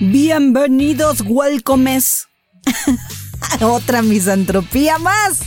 Bienvenidos, 0.00 1.24
welcomes 1.26 2.28
otra 3.60 4.00
misantropía 4.00 4.96
más. 4.98 5.40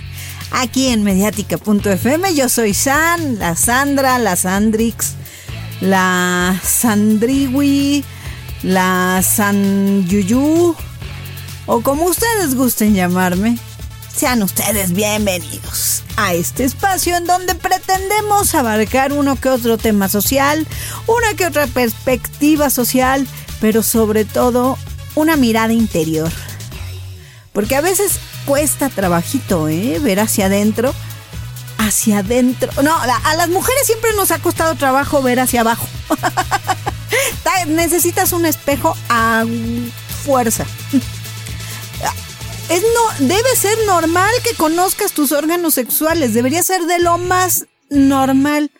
Aquí 0.52 0.88
en 0.88 1.03
mediática.fm 1.03 2.35
yo 2.35 2.49
soy 2.49 2.73
San, 2.73 3.39
la 3.39 3.55
Sandra, 3.55 4.20
la 4.20 4.35
Sandrix, 4.35 5.13
la 5.80 6.59
Sandriwi, 6.61 8.03
la 8.63 9.23
San 9.23 10.05
Yuyu, 10.05 10.75
o 11.66 11.81
como 11.81 12.03
ustedes 12.03 12.53
gusten 12.53 12.94
llamarme. 12.94 13.58
Sean 14.13 14.44
ustedes 14.44 14.91
bienvenidos 14.91 16.03
a 16.17 16.33
este 16.33 16.66
espacio 16.66 17.16
en 17.16 17.25
donde 17.25 17.55
pretendemos 17.55 18.53
abarcar 18.53 19.13
uno 19.13 19.38
que 19.38 19.47
otro 19.47 19.77
tema 19.77 20.09
social, 20.09 20.67
una 21.08 21.33
que 21.36 21.45
otra 21.45 21.67
perspectiva 21.67 22.70
social, 22.70 23.25
pero 23.61 23.83
sobre 23.83 24.25
todo 24.25 24.77
una 25.15 25.38
mirada 25.38 25.71
interior. 25.71 26.31
Porque 27.53 27.75
a 27.75 27.81
veces 27.81 28.19
cuesta 28.45 28.89
trabajito, 28.89 29.69
¿eh? 29.69 29.99
Ver 29.99 30.19
hacia 30.19 30.47
adentro. 30.47 30.94
Hacia 31.77 32.19
adentro. 32.19 32.71
No, 32.81 32.94
a 32.94 33.36
las 33.36 33.49
mujeres 33.49 33.86
siempre 33.86 34.13
nos 34.13 34.31
ha 34.31 34.39
costado 34.39 34.75
trabajo 34.75 35.21
ver 35.21 35.39
hacia 35.39 35.61
abajo. 35.61 35.88
Necesitas 37.67 38.33
un 38.33 38.45
espejo 38.45 38.97
a 39.09 39.45
fuerza. 40.25 40.66
Es 42.69 42.81
no, 42.81 43.27
debe 43.27 43.55
ser 43.55 43.77
normal 43.86 44.31
que 44.43 44.55
conozcas 44.55 45.11
tus 45.11 45.31
órganos 45.31 45.73
sexuales. 45.73 46.33
Debería 46.33 46.64
ser 46.64 46.83
de 46.83 46.99
lo 46.99 47.17
más 47.17 47.66
normal. 47.89 48.71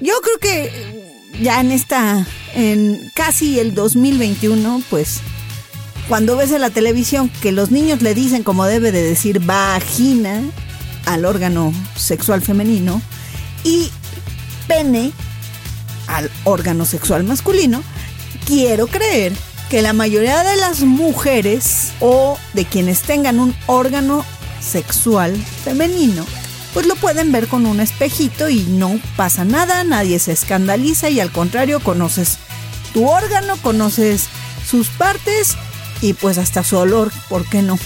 Yo 0.00 0.14
creo 0.20 0.38
que 0.38 1.03
ya 1.40 1.60
en 1.60 1.72
esta, 1.72 2.26
en 2.54 3.10
casi 3.14 3.58
el 3.58 3.74
2021, 3.74 4.82
pues 4.90 5.20
cuando 6.08 6.36
ves 6.36 6.52
en 6.52 6.60
la 6.60 6.70
televisión 6.70 7.30
que 7.40 7.52
los 7.52 7.70
niños 7.70 8.02
le 8.02 8.14
dicen 8.14 8.42
como 8.42 8.66
debe 8.66 8.92
de 8.92 9.02
decir 9.02 9.40
vagina 9.40 10.42
al 11.06 11.24
órgano 11.24 11.72
sexual 11.96 12.42
femenino 12.42 13.00
y 13.64 13.90
pene 14.68 15.12
al 16.06 16.30
órgano 16.44 16.84
sexual 16.84 17.24
masculino, 17.24 17.82
quiero 18.46 18.86
creer 18.86 19.32
que 19.70 19.82
la 19.82 19.92
mayoría 19.92 20.44
de 20.44 20.56
las 20.56 20.80
mujeres 20.80 21.92
o 22.00 22.38
de 22.52 22.64
quienes 22.64 23.02
tengan 23.02 23.40
un 23.40 23.54
órgano 23.66 24.24
sexual 24.60 25.34
femenino, 25.64 26.24
pues 26.74 26.86
lo 26.86 26.96
pueden 26.96 27.30
ver 27.30 27.46
con 27.46 27.64
un 27.64 27.80
espejito 27.80 28.50
y 28.50 28.62
no 28.62 28.98
pasa 29.16 29.44
nada, 29.44 29.84
nadie 29.84 30.18
se 30.18 30.32
escandaliza 30.32 31.08
y 31.08 31.20
al 31.20 31.30
contrario 31.30 31.78
conoces 31.78 32.38
tu 32.92 33.08
órgano, 33.08 33.56
conoces 33.62 34.26
sus 34.68 34.88
partes 34.88 35.56
y 36.02 36.14
pues 36.14 36.36
hasta 36.36 36.64
su 36.64 36.76
olor, 36.76 37.12
¿por 37.28 37.48
qué 37.48 37.62
no? 37.62 37.78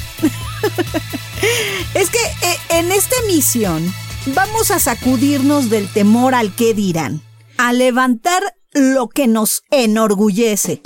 es 1.95 2.11
que 2.11 2.19
eh, 2.19 2.57
en 2.71 2.91
esta 2.91 3.15
emisión 3.25 3.95
vamos 4.35 4.71
a 4.71 4.79
sacudirnos 4.79 5.69
del 5.69 5.87
temor 5.87 6.35
al 6.35 6.55
que 6.55 6.73
dirán, 6.73 7.21
a 7.59 7.75
levantar 7.75 8.43
lo 8.73 9.09
que 9.09 9.27
nos 9.27 9.65
enorgullece 9.71 10.81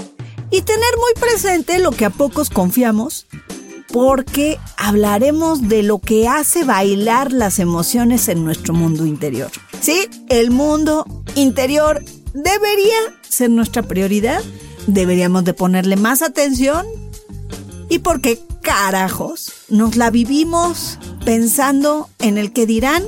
y 0.50 0.62
tener 0.62 0.96
muy 0.96 1.12
presente 1.20 1.78
lo 1.78 1.92
que 1.92 2.04
a 2.04 2.10
pocos 2.10 2.50
confiamos, 2.50 3.26
porque 3.92 4.58
hablaremos 4.76 5.68
de 5.68 5.82
lo 5.82 5.98
que 5.98 6.26
hace 6.26 6.64
bailar 6.64 7.30
las 7.30 7.58
emociones 7.58 8.28
en 8.28 8.44
nuestro 8.44 8.72
mundo 8.74 9.06
interior. 9.06 9.50
Sí, 9.80 10.08
el 10.28 10.50
mundo 10.50 11.06
interior 11.34 12.02
debería 12.32 12.96
ser 13.28 13.50
nuestra 13.50 13.82
prioridad, 13.82 14.42
deberíamos 14.86 15.44
de 15.44 15.54
ponerle 15.54 15.96
más 15.96 16.22
atención 16.22 16.86
y 17.88 17.98
por 17.98 18.20
qué 18.20 18.40
carajos 18.62 19.52
nos 19.68 19.96
la 19.96 20.10
vivimos 20.10 20.98
pensando 21.24 22.08
en 22.18 22.38
el 22.38 22.52
que 22.52 22.66
dirán 22.66 23.04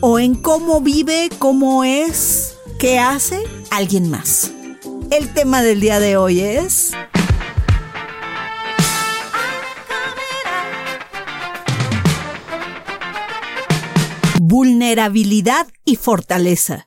o 0.00 0.18
en 0.18 0.34
cómo 0.34 0.80
vive, 0.80 1.28
cómo 1.38 1.84
es, 1.84 2.54
qué 2.78 2.98
hace 2.98 3.42
alguien 3.70 4.10
más. 4.10 4.50
El 5.10 5.32
tema 5.34 5.62
del 5.62 5.80
día 5.80 6.00
de 6.00 6.16
hoy 6.16 6.40
es... 6.40 6.92
Vulnerabilidad 14.52 15.66
y 15.86 15.96
fortaleza. 15.96 16.86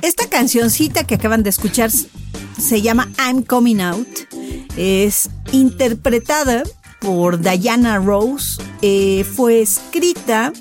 Esta 0.00 0.28
cancioncita 0.30 1.02
que 1.02 1.16
acaban 1.16 1.42
de 1.42 1.50
escuchar 1.50 1.90
se 1.90 2.80
llama 2.80 3.10
I'm 3.18 3.42
Coming 3.42 3.80
Out 3.80 4.06
es 4.76 5.28
interpretada 5.50 6.62
por 7.00 7.40
Diana 7.40 7.98
Rose. 7.98 8.62
Eh, 8.80 9.24
fue 9.24 9.60
escrita 9.60 10.52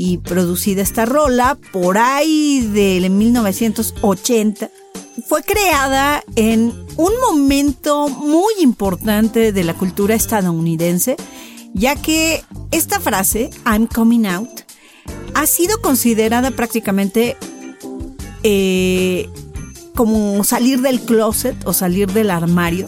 y 0.00 0.18
producida 0.18 0.80
esta 0.80 1.06
rola 1.06 1.58
por 1.72 1.98
ahí 1.98 2.60
del 2.72 3.10
1980. 3.10 4.70
Fue 5.26 5.42
creada 5.42 6.22
en 6.36 6.72
un 6.96 7.12
momento 7.20 8.08
muy 8.08 8.54
importante 8.60 9.52
de 9.52 9.64
la 9.64 9.74
cultura 9.74 10.14
estadounidense, 10.14 11.16
ya 11.74 11.96
que 11.96 12.44
esta 12.70 13.00
frase, 13.00 13.50
I'm 13.66 13.88
coming 13.88 14.26
out, 14.26 14.48
ha 15.34 15.46
sido 15.46 15.80
considerada 15.82 16.52
prácticamente 16.52 17.36
eh, 18.44 19.28
como 19.96 20.44
salir 20.44 20.80
del 20.80 21.00
closet 21.00 21.56
o 21.66 21.72
salir 21.72 22.12
del 22.12 22.30
armario 22.30 22.86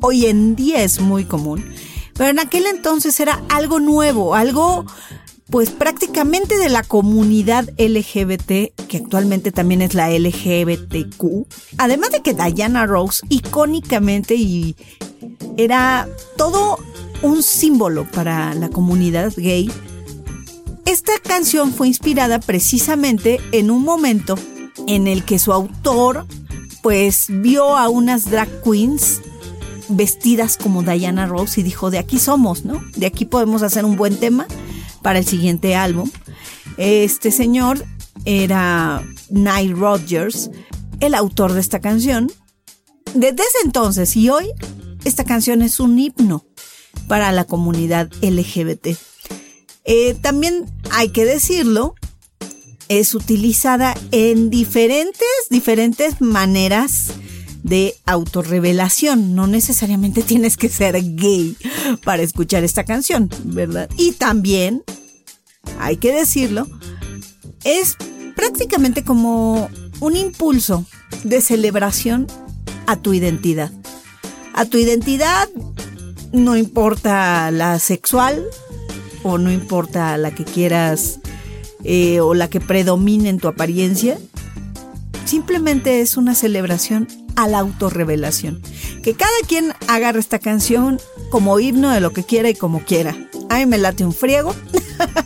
hoy 0.00 0.26
en 0.26 0.56
día 0.56 0.82
es 0.82 1.00
muy 1.00 1.24
común, 1.24 1.64
pero 2.14 2.30
en 2.30 2.38
aquel 2.38 2.66
entonces 2.66 3.18
era 3.20 3.42
algo 3.48 3.80
nuevo, 3.80 4.34
algo 4.34 4.86
pues 5.50 5.70
prácticamente 5.70 6.58
de 6.58 6.68
la 6.68 6.82
comunidad 6.82 7.68
LGBT, 7.78 8.74
que 8.88 8.96
actualmente 8.96 9.52
también 9.52 9.80
es 9.80 9.94
la 9.94 10.10
LGBTQ. 10.10 11.46
Además 11.78 12.10
de 12.10 12.20
que 12.20 12.34
Diana 12.34 12.86
Rose 12.86 13.24
icónicamente 13.28 14.34
y 14.34 14.76
era 15.56 16.08
todo 16.36 16.78
un 17.22 17.42
símbolo 17.42 18.10
para 18.10 18.54
la 18.54 18.68
comunidad 18.68 19.32
gay. 19.36 19.70
Esta 20.84 21.18
canción 21.20 21.72
fue 21.72 21.88
inspirada 21.88 22.40
precisamente 22.40 23.40
en 23.52 23.70
un 23.70 23.82
momento 23.82 24.36
en 24.86 25.06
el 25.06 25.24
que 25.24 25.38
su 25.38 25.52
autor 25.52 26.26
pues 26.82 27.26
vio 27.28 27.76
a 27.76 27.88
unas 27.88 28.30
drag 28.30 28.48
queens 28.62 29.20
vestidas 29.88 30.56
como 30.56 30.82
Diana 30.82 31.26
Rose 31.26 31.60
y 31.60 31.64
dijo, 31.64 31.90
de 31.90 31.98
aquí 31.98 32.18
somos, 32.18 32.64
¿no? 32.64 32.82
De 32.96 33.06
aquí 33.06 33.24
podemos 33.24 33.62
hacer 33.62 33.84
un 33.84 33.96
buen 33.96 34.16
tema 34.16 34.46
para 35.06 35.20
el 35.20 35.24
siguiente 35.24 35.76
álbum. 35.76 36.10
Este 36.78 37.30
señor 37.30 37.86
era 38.24 39.08
Nile 39.30 39.72
Rodgers, 39.72 40.50
el 40.98 41.14
autor 41.14 41.52
de 41.52 41.60
esta 41.60 41.80
canción. 41.80 42.32
Desde 43.14 43.44
ese 43.44 43.58
entonces 43.64 44.16
y 44.16 44.30
hoy, 44.30 44.50
esta 45.04 45.22
canción 45.22 45.62
es 45.62 45.78
un 45.78 45.96
himno 45.96 46.44
para 47.06 47.30
la 47.30 47.44
comunidad 47.44 48.10
LGBT. 48.20 48.98
Eh, 49.84 50.16
también 50.22 50.66
hay 50.90 51.10
que 51.10 51.24
decirlo, 51.24 51.94
es 52.88 53.14
utilizada 53.14 53.94
en 54.10 54.50
diferentes, 54.50 55.28
diferentes 55.50 56.20
maneras 56.20 57.12
de 57.66 57.96
autorrevelación. 58.06 59.34
No 59.34 59.46
necesariamente 59.46 60.22
tienes 60.22 60.56
que 60.56 60.68
ser 60.68 60.96
gay 61.16 61.56
para 62.04 62.22
escuchar 62.22 62.62
esta 62.64 62.84
canción, 62.84 63.28
¿verdad? 63.44 63.90
Y 63.96 64.12
también, 64.12 64.84
hay 65.78 65.96
que 65.96 66.12
decirlo, 66.12 66.66
es 67.64 67.96
prácticamente 68.34 69.04
como 69.04 69.68
un 70.00 70.16
impulso 70.16 70.84
de 71.24 71.40
celebración 71.40 72.26
a 72.86 72.96
tu 72.96 73.12
identidad. 73.12 73.70
A 74.54 74.64
tu 74.64 74.78
identidad, 74.78 75.48
no 76.32 76.56
importa 76.56 77.50
la 77.50 77.78
sexual 77.78 78.44
o 79.22 79.38
no 79.38 79.50
importa 79.50 80.16
la 80.16 80.34
que 80.34 80.44
quieras 80.44 81.20
eh, 81.84 82.20
o 82.20 82.34
la 82.34 82.48
que 82.48 82.60
predomine 82.60 83.28
en 83.28 83.38
tu 83.38 83.48
apariencia, 83.48 84.18
simplemente 85.24 86.00
es 86.00 86.16
una 86.16 86.34
celebración 86.34 87.08
a 87.36 87.48
la 87.48 87.58
autorrevelación. 87.58 88.62
Que 89.02 89.14
cada 89.14 89.38
quien 89.46 89.72
agarre 89.88 90.20
esta 90.20 90.38
canción 90.38 91.00
como 91.30 91.60
himno 91.60 91.90
de 91.90 92.00
lo 92.00 92.12
que 92.12 92.24
quiera 92.24 92.48
y 92.48 92.54
como 92.54 92.80
quiera. 92.80 93.16
A 93.50 93.58
mí 93.58 93.66
me 93.66 93.78
late 93.78 94.04
un 94.04 94.12
friego. 94.12 94.54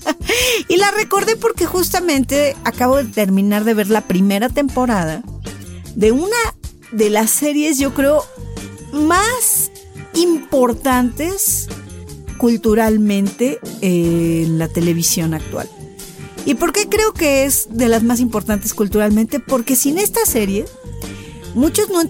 y 0.70 0.76
la 0.76 0.92
recordé 0.92 1.34
porque 1.34 1.66
justamente 1.66 2.56
acabo 2.62 2.98
de 2.98 3.04
terminar 3.04 3.64
de 3.64 3.74
ver 3.74 3.90
la 3.90 4.02
primera 4.02 4.48
temporada 4.48 5.20
de 5.96 6.12
una 6.12 6.36
de 6.92 7.10
las 7.10 7.30
series, 7.30 7.80
yo 7.80 7.92
creo, 7.92 8.24
más 8.92 9.72
importantes 10.14 11.66
culturalmente 12.38 13.58
en 13.80 14.60
la 14.60 14.68
televisión 14.68 15.34
actual. 15.34 15.68
¿Y 16.46 16.54
por 16.54 16.72
qué 16.72 16.88
creo 16.88 17.12
que 17.14 17.44
es 17.44 17.66
de 17.70 17.88
las 17.88 18.04
más 18.04 18.20
importantes 18.20 18.72
culturalmente? 18.72 19.40
Porque 19.40 19.74
sin 19.74 19.98
esta 19.98 20.24
serie, 20.24 20.66
muchos 21.56 21.90
no, 21.90 22.00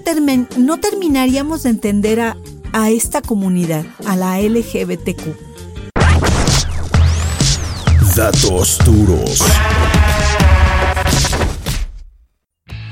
no 0.58 0.80
terminaríamos 0.80 1.62
de 1.62 1.70
entender 1.70 2.20
a, 2.20 2.36
a 2.72 2.90
esta 2.90 3.22
comunidad, 3.22 3.86
a 4.04 4.16
la 4.16 4.38
LGBTQ. 4.38 5.49
Datos 8.20 8.76
duros. 8.84 9.42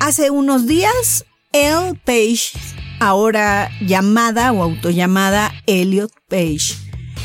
Hace 0.00 0.30
unos 0.30 0.66
días, 0.66 1.26
Elle 1.52 2.00
Page, 2.02 2.52
ahora 2.98 3.70
llamada 3.82 4.52
o 4.52 4.62
autollamada 4.62 5.52
Elliot 5.66 6.10
Page, 6.30 6.75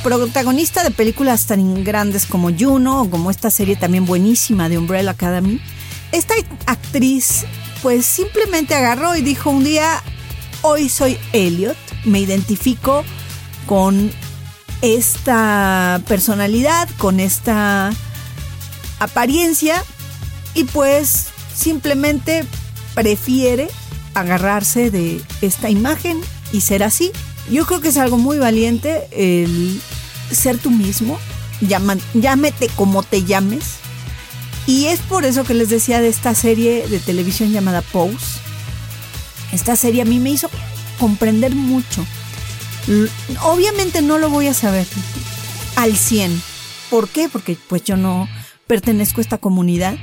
protagonista 0.03 0.83
de 0.83 0.91
películas 0.91 1.47
tan 1.47 1.85
grandes 1.85 2.25
como 2.25 2.51
Juno 2.53 3.03
o 3.03 3.09
como 3.09 3.31
esta 3.31 3.49
serie 3.49 3.77
también 3.77 4.05
buenísima 4.05 4.67
de 4.67 4.79
Umbrella 4.79 5.11
Academy, 5.11 5.61
esta 6.11 6.33
actriz 6.65 7.45
pues 7.81 8.05
simplemente 8.05 8.75
agarró 8.75 9.15
y 9.15 9.21
dijo 9.21 9.49
un 9.49 9.63
día, 9.63 10.03
hoy 10.61 10.89
soy 10.89 11.17
Elliot, 11.31 11.77
me 12.03 12.19
identifico 12.19 13.05
con 13.65 14.11
esta 14.83 16.01
personalidad, 16.09 16.89
con 16.97 17.21
esta 17.21 17.91
apariencia 18.99 19.81
y 20.53 20.65
pues 20.65 21.27
simplemente 21.55 22.43
prefiere 22.93 23.69
agarrarse 24.13 24.91
de 24.91 25.21
esta 25.41 25.69
imagen 25.69 26.19
y 26.51 26.61
ser 26.61 26.83
así. 26.83 27.11
Yo 27.49 27.65
creo 27.65 27.79
que 27.79 27.87
es 27.87 27.97
algo 27.97 28.17
muy 28.17 28.37
valiente 28.39 29.07
el 29.11 29.81
ser 30.29 30.57
tú 30.57 30.69
mismo, 30.69 31.17
llámete 32.13 32.67
como 32.75 33.03
te 33.03 33.23
llames. 33.23 33.75
Y 34.67 34.87
es 34.87 34.99
por 34.99 35.23
eso 35.23 35.45
que 35.45 35.53
les 35.53 35.69
decía 35.69 36.01
de 36.01 36.09
esta 36.09 36.35
serie 36.35 36.87
de 36.89 36.99
televisión 36.99 37.53
llamada 37.53 37.81
Pose. 37.81 38.17
Esta 39.53 39.77
serie 39.77 40.01
a 40.01 40.05
mí 40.05 40.19
me 40.19 40.31
hizo 40.31 40.49
comprender 40.99 41.55
mucho. 41.55 42.05
Obviamente 43.41 44.01
no 44.01 44.17
lo 44.17 44.29
voy 44.29 44.47
a 44.47 44.53
saber 44.53 44.87
al 45.75 45.95
100. 45.95 46.41
¿Por 46.89 47.07
qué? 47.09 47.29
Porque 47.29 47.57
pues 47.67 47.83
yo 47.83 47.97
no 47.97 48.27
pertenezco 48.67 49.21
a 49.21 49.23
esta 49.23 49.37
comunidad 49.37 49.97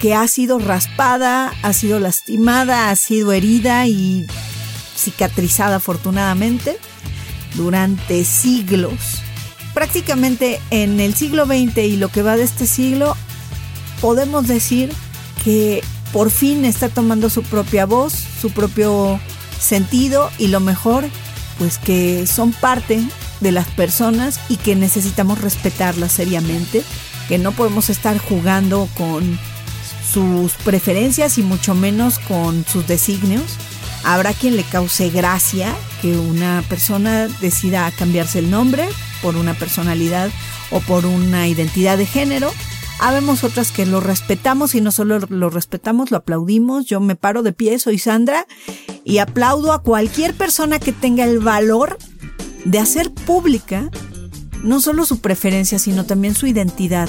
que 0.00 0.14
ha 0.14 0.26
sido 0.26 0.58
raspada, 0.58 1.52
ha 1.62 1.72
sido 1.72 2.00
lastimada, 2.00 2.90
ha 2.90 2.96
sido 2.96 3.32
herida 3.32 3.86
y 3.86 4.26
cicatrizada 4.96 5.76
afortunadamente 5.76 6.76
durante 7.54 8.24
siglos. 8.24 9.22
Prácticamente 9.74 10.60
en 10.70 11.00
el 11.00 11.14
siglo 11.14 11.46
XX 11.46 11.78
y 11.78 11.96
lo 11.96 12.08
que 12.08 12.22
va 12.22 12.36
de 12.36 12.42
este 12.42 12.66
siglo, 12.66 13.16
podemos 14.00 14.48
decir 14.48 14.92
que 15.44 15.82
por 16.12 16.30
fin 16.30 16.64
está 16.64 16.88
tomando 16.88 17.30
su 17.30 17.42
propia 17.42 17.86
voz, 17.86 18.12
su 18.12 18.50
propio 18.50 19.18
sentido 19.58 20.30
y 20.38 20.48
lo 20.48 20.60
mejor, 20.60 21.04
pues 21.62 21.78
que 21.78 22.26
son 22.26 22.50
parte 22.50 23.00
de 23.40 23.52
las 23.52 23.68
personas 23.68 24.40
y 24.48 24.56
que 24.56 24.74
necesitamos 24.74 25.40
respetarlas 25.40 26.10
seriamente, 26.10 26.82
que 27.28 27.38
no 27.38 27.52
podemos 27.52 27.88
estar 27.88 28.18
jugando 28.18 28.88
con 28.96 29.38
sus 30.12 30.54
preferencias 30.54 31.38
y 31.38 31.44
mucho 31.44 31.76
menos 31.76 32.18
con 32.18 32.64
sus 32.66 32.88
designios. 32.88 33.44
Habrá 34.02 34.32
quien 34.32 34.56
le 34.56 34.64
cause 34.64 35.10
gracia 35.10 35.72
que 36.00 36.16
una 36.16 36.64
persona 36.68 37.28
decida 37.40 37.92
cambiarse 37.96 38.40
el 38.40 38.50
nombre 38.50 38.88
por 39.22 39.36
una 39.36 39.54
personalidad 39.54 40.30
o 40.72 40.80
por 40.80 41.06
una 41.06 41.46
identidad 41.46 41.96
de 41.96 42.06
género. 42.06 42.52
Habemos 43.04 43.42
otras 43.42 43.72
que 43.72 43.84
lo 43.84 43.98
respetamos 43.98 44.76
y 44.76 44.80
no 44.80 44.92
solo 44.92 45.18
lo 45.18 45.50
respetamos, 45.50 46.12
lo 46.12 46.18
aplaudimos. 46.18 46.86
Yo 46.86 47.00
me 47.00 47.16
paro 47.16 47.42
de 47.42 47.52
pie, 47.52 47.80
soy 47.80 47.98
Sandra, 47.98 48.46
y 49.04 49.18
aplaudo 49.18 49.72
a 49.72 49.82
cualquier 49.82 50.34
persona 50.34 50.78
que 50.78 50.92
tenga 50.92 51.24
el 51.24 51.40
valor 51.40 51.98
de 52.64 52.78
hacer 52.78 53.12
pública 53.12 53.90
no 54.62 54.80
solo 54.80 55.04
su 55.04 55.20
preferencia, 55.20 55.80
sino 55.80 56.06
también 56.06 56.36
su 56.36 56.46
identidad 56.46 57.08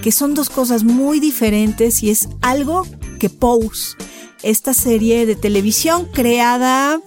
que 0.00 0.12
son 0.12 0.34
dos 0.34 0.48
cosas 0.48 0.84
muy 0.84 1.20
diferentes 1.20 2.02
y 2.02 2.10
es 2.10 2.28
algo 2.40 2.86
que 3.18 3.28
Pose, 3.28 3.96
esta 4.42 4.72
serie 4.72 5.26
de 5.26 5.36
televisión 5.36 6.08
creada 6.12 7.00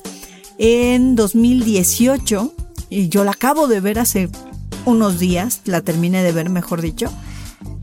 en 0.58 1.16
2018, 1.16 2.54
y 2.90 3.10
yo 3.10 3.24
la 3.24 3.32
acabo 3.32 3.68
de 3.68 3.80
ver 3.80 3.98
hace 3.98 4.30
unos 4.86 5.20
días, 5.20 5.62
la 5.66 5.82
terminé 5.82 6.22
de 6.22 6.32
ver, 6.32 6.50
mejor 6.50 6.82
dicho, 6.82 7.12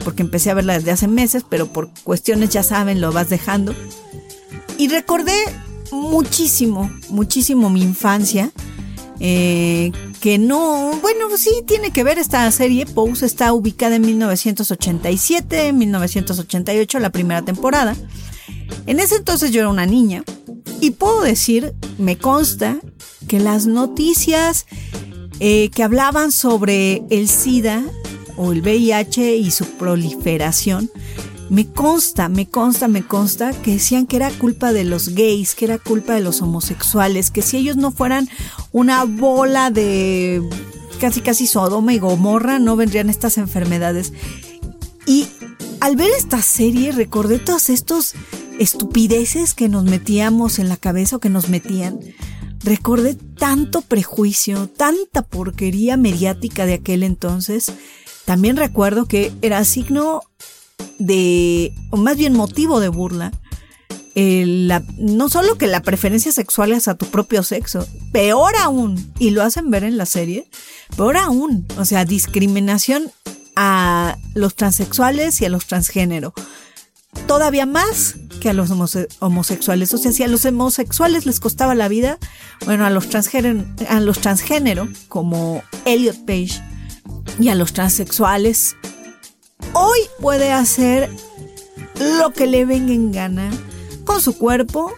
porque 0.08 0.22
empecé 0.22 0.50
a 0.50 0.54
verla 0.54 0.72
desde 0.72 0.90
hace 0.90 1.06
meses, 1.06 1.44
pero 1.46 1.70
por 1.70 1.90
cuestiones 2.02 2.48
ya 2.48 2.62
saben, 2.62 2.98
lo 2.98 3.12
vas 3.12 3.28
dejando. 3.28 3.74
Y 4.78 4.88
recordé 4.88 5.34
muchísimo, 5.92 6.90
muchísimo 7.10 7.68
mi 7.68 7.82
infancia 7.82 8.50
eh, 9.20 9.92
que 10.22 10.38
no, 10.38 10.98
bueno, 11.02 11.36
sí 11.36 11.50
tiene 11.66 11.90
que 11.90 12.04
ver 12.04 12.18
esta 12.18 12.50
serie. 12.52 12.86
Pose 12.86 13.26
está 13.26 13.52
ubicada 13.52 13.96
en 13.96 14.06
1987, 14.06 15.74
1988, 15.74 16.98
la 16.98 17.10
primera 17.10 17.42
temporada. 17.42 17.94
En 18.86 18.98
ese 18.98 19.16
entonces 19.16 19.50
yo 19.50 19.60
era 19.60 19.68
una 19.68 19.84
niña 19.84 20.24
y 20.80 20.92
puedo 20.92 21.20
decir, 21.20 21.74
me 21.98 22.16
consta, 22.16 22.78
que 23.28 23.40
las 23.40 23.66
noticias 23.66 24.64
eh, 25.38 25.68
que 25.68 25.82
hablaban 25.82 26.32
sobre 26.32 27.02
el 27.10 27.28
SIDA 27.28 27.84
o 28.38 28.52
el 28.52 28.62
VIH 28.62 29.36
y 29.36 29.50
su 29.50 29.66
proliferación 29.66 30.90
me 31.50 31.66
consta, 31.66 32.28
me 32.28 32.46
consta, 32.46 32.88
me 32.88 33.02
consta 33.02 33.52
que 33.52 33.72
decían 33.72 34.06
que 34.06 34.16
era 34.16 34.30
culpa 34.30 34.72
de 34.72 34.84
los 34.84 35.10
gays, 35.10 35.54
que 35.54 35.64
era 35.64 35.78
culpa 35.78 36.14
de 36.14 36.20
los 36.20 36.42
homosexuales, 36.42 37.30
que 37.30 37.42
si 37.42 37.56
ellos 37.56 37.76
no 37.76 37.90
fueran 37.90 38.28
una 38.72 39.04
bola 39.04 39.70
de 39.70 40.42
casi 41.00 41.20
casi 41.20 41.46
Sodoma 41.46 41.94
y 41.94 41.98
Gomorra, 41.98 42.58
no 42.58 42.76
vendrían 42.76 43.08
estas 43.08 43.38
enfermedades. 43.38 44.12
Y 45.06 45.26
al 45.80 45.96
ver 45.96 46.10
esta 46.10 46.42
serie 46.42 46.92
recordé 46.92 47.38
todos 47.38 47.70
estos 47.70 48.14
estupideces 48.58 49.54
que 49.54 49.68
nos 49.68 49.84
metíamos 49.84 50.58
en 50.58 50.68
la 50.68 50.76
cabeza 50.76 51.16
o 51.16 51.20
que 51.20 51.30
nos 51.30 51.48
metían. 51.48 52.00
Recordé 52.62 53.14
tanto 53.14 53.80
prejuicio, 53.80 54.68
tanta 54.68 55.22
porquería 55.22 55.96
mediática 55.96 56.66
de 56.66 56.74
aquel 56.74 57.04
entonces. 57.04 57.72
También 58.28 58.58
recuerdo 58.58 59.06
que 59.06 59.32
era 59.40 59.64
signo 59.64 60.22
de, 60.98 61.72
o 61.88 61.96
más 61.96 62.18
bien 62.18 62.34
motivo 62.34 62.78
de 62.78 62.88
burla, 62.88 63.32
no 64.98 65.30
solo 65.30 65.56
que 65.56 65.66
la 65.66 65.80
preferencia 65.80 66.30
sexual 66.30 66.72
es 66.72 66.88
a 66.88 66.94
tu 66.94 67.06
propio 67.06 67.42
sexo, 67.42 67.88
peor 68.12 68.54
aún, 68.60 69.14
y 69.18 69.30
lo 69.30 69.42
hacen 69.42 69.70
ver 69.70 69.82
en 69.82 69.96
la 69.96 70.04
serie, 70.04 70.46
peor 70.94 71.16
aún, 71.16 71.66
o 71.78 71.86
sea, 71.86 72.04
discriminación 72.04 73.10
a 73.56 74.18
los 74.34 74.54
transexuales 74.56 75.40
y 75.40 75.46
a 75.46 75.48
los 75.48 75.64
transgénero. 75.64 76.34
Todavía 77.26 77.64
más 77.64 78.16
que 78.40 78.50
a 78.50 78.52
los 78.52 78.70
homosexuales. 79.20 79.94
O 79.94 79.96
sea, 79.96 80.12
si 80.12 80.22
a 80.22 80.28
los 80.28 80.44
homosexuales 80.44 81.24
les 81.24 81.40
costaba 81.40 81.74
la 81.74 81.88
vida, 81.88 82.18
bueno, 82.66 82.84
a 82.84 82.90
los, 82.90 83.08
transgénero, 83.08 83.64
a 83.88 84.00
los 84.00 84.18
transgénero, 84.20 84.86
como 85.08 85.62
Elliot 85.86 86.26
Page, 86.26 86.60
y 87.38 87.48
a 87.48 87.54
los 87.54 87.72
transexuales 87.72 88.76
hoy 89.72 89.98
puede 90.20 90.52
hacer 90.52 91.10
lo 92.18 92.32
que 92.32 92.46
le 92.46 92.64
venga 92.64 92.92
en 92.92 93.12
gana 93.12 93.50
con 94.04 94.20
su 94.20 94.36
cuerpo, 94.36 94.92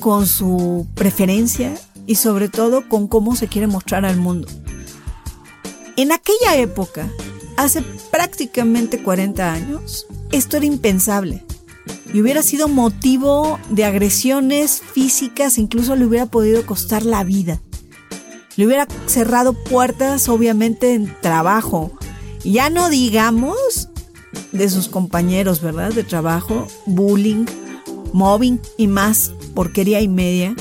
con 0.00 0.26
su 0.26 0.86
preferencia 0.94 1.74
y 2.06 2.16
sobre 2.16 2.48
todo 2.48 2.88
con 2.88 3.06
cómo 3.06 3.36
se 3.36 3.48
quiere 3.48 3.66
mostrar 3.66 4.04
al 4.04 4.16
mundo. 4.16 4.48
En 5.96 6.10
aquella 6.10 6.56
época, 6.56 7.10
hace 7.56 7.82
prácticamente 8.10 9.02
40 9.02 9.52
años, 9.52 10.06
esto 10.30 10.56
era 10.56 10.66
impensable 10.66 11.44
y 12.12 12.20
hubiera 12.20 12.42
sido 12.42 12.68
motivo 12.68 13.58
de 13.70 13.84
agresiones 13.84 14.82
físicas, 14.92 15.58
incluso 15.58 15.96
le 15.96 16.06
hubiera 16.06 16.26
podido 16.26 16.64
costar 16.66 17.04
la 17.04 17.24
vida. 17.24 17.60
Le 18.56 18.66
hubiera 18.66 18.86
cerrado 19.06 19.52
puertas, 19.52 20.28
obviamente, 20.28 20.94
en 20.94 21.14
trabajo, 21.20 21.92
Ya 22.44 22.70
no 22.70 22.88
digamos 22.90 23.88
de 24.50 24.68
sus 24.68 24.88
compañeros, 24.88 25.62
¿verdad? 25.62 25.92
De 25.92 26.02
trabajo, 26.02 26.66
bullying, 26.86 27.46
mobbing 28.12 28.60
y 28.76 28.88
más 28.88 29.32
porquería 29.54 30.00
y 30.00 30.08
media, 30.08 30.54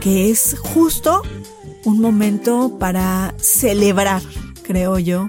que 0.00 0.30
es 0.30 0.56
justo 0.58 1.22
un 1.84 2.00
momento 2.00 2.78
para 2.78 3.34
celebrar, 3.38 4.22
creo 4.62 4.98
yo, 4.98 5.28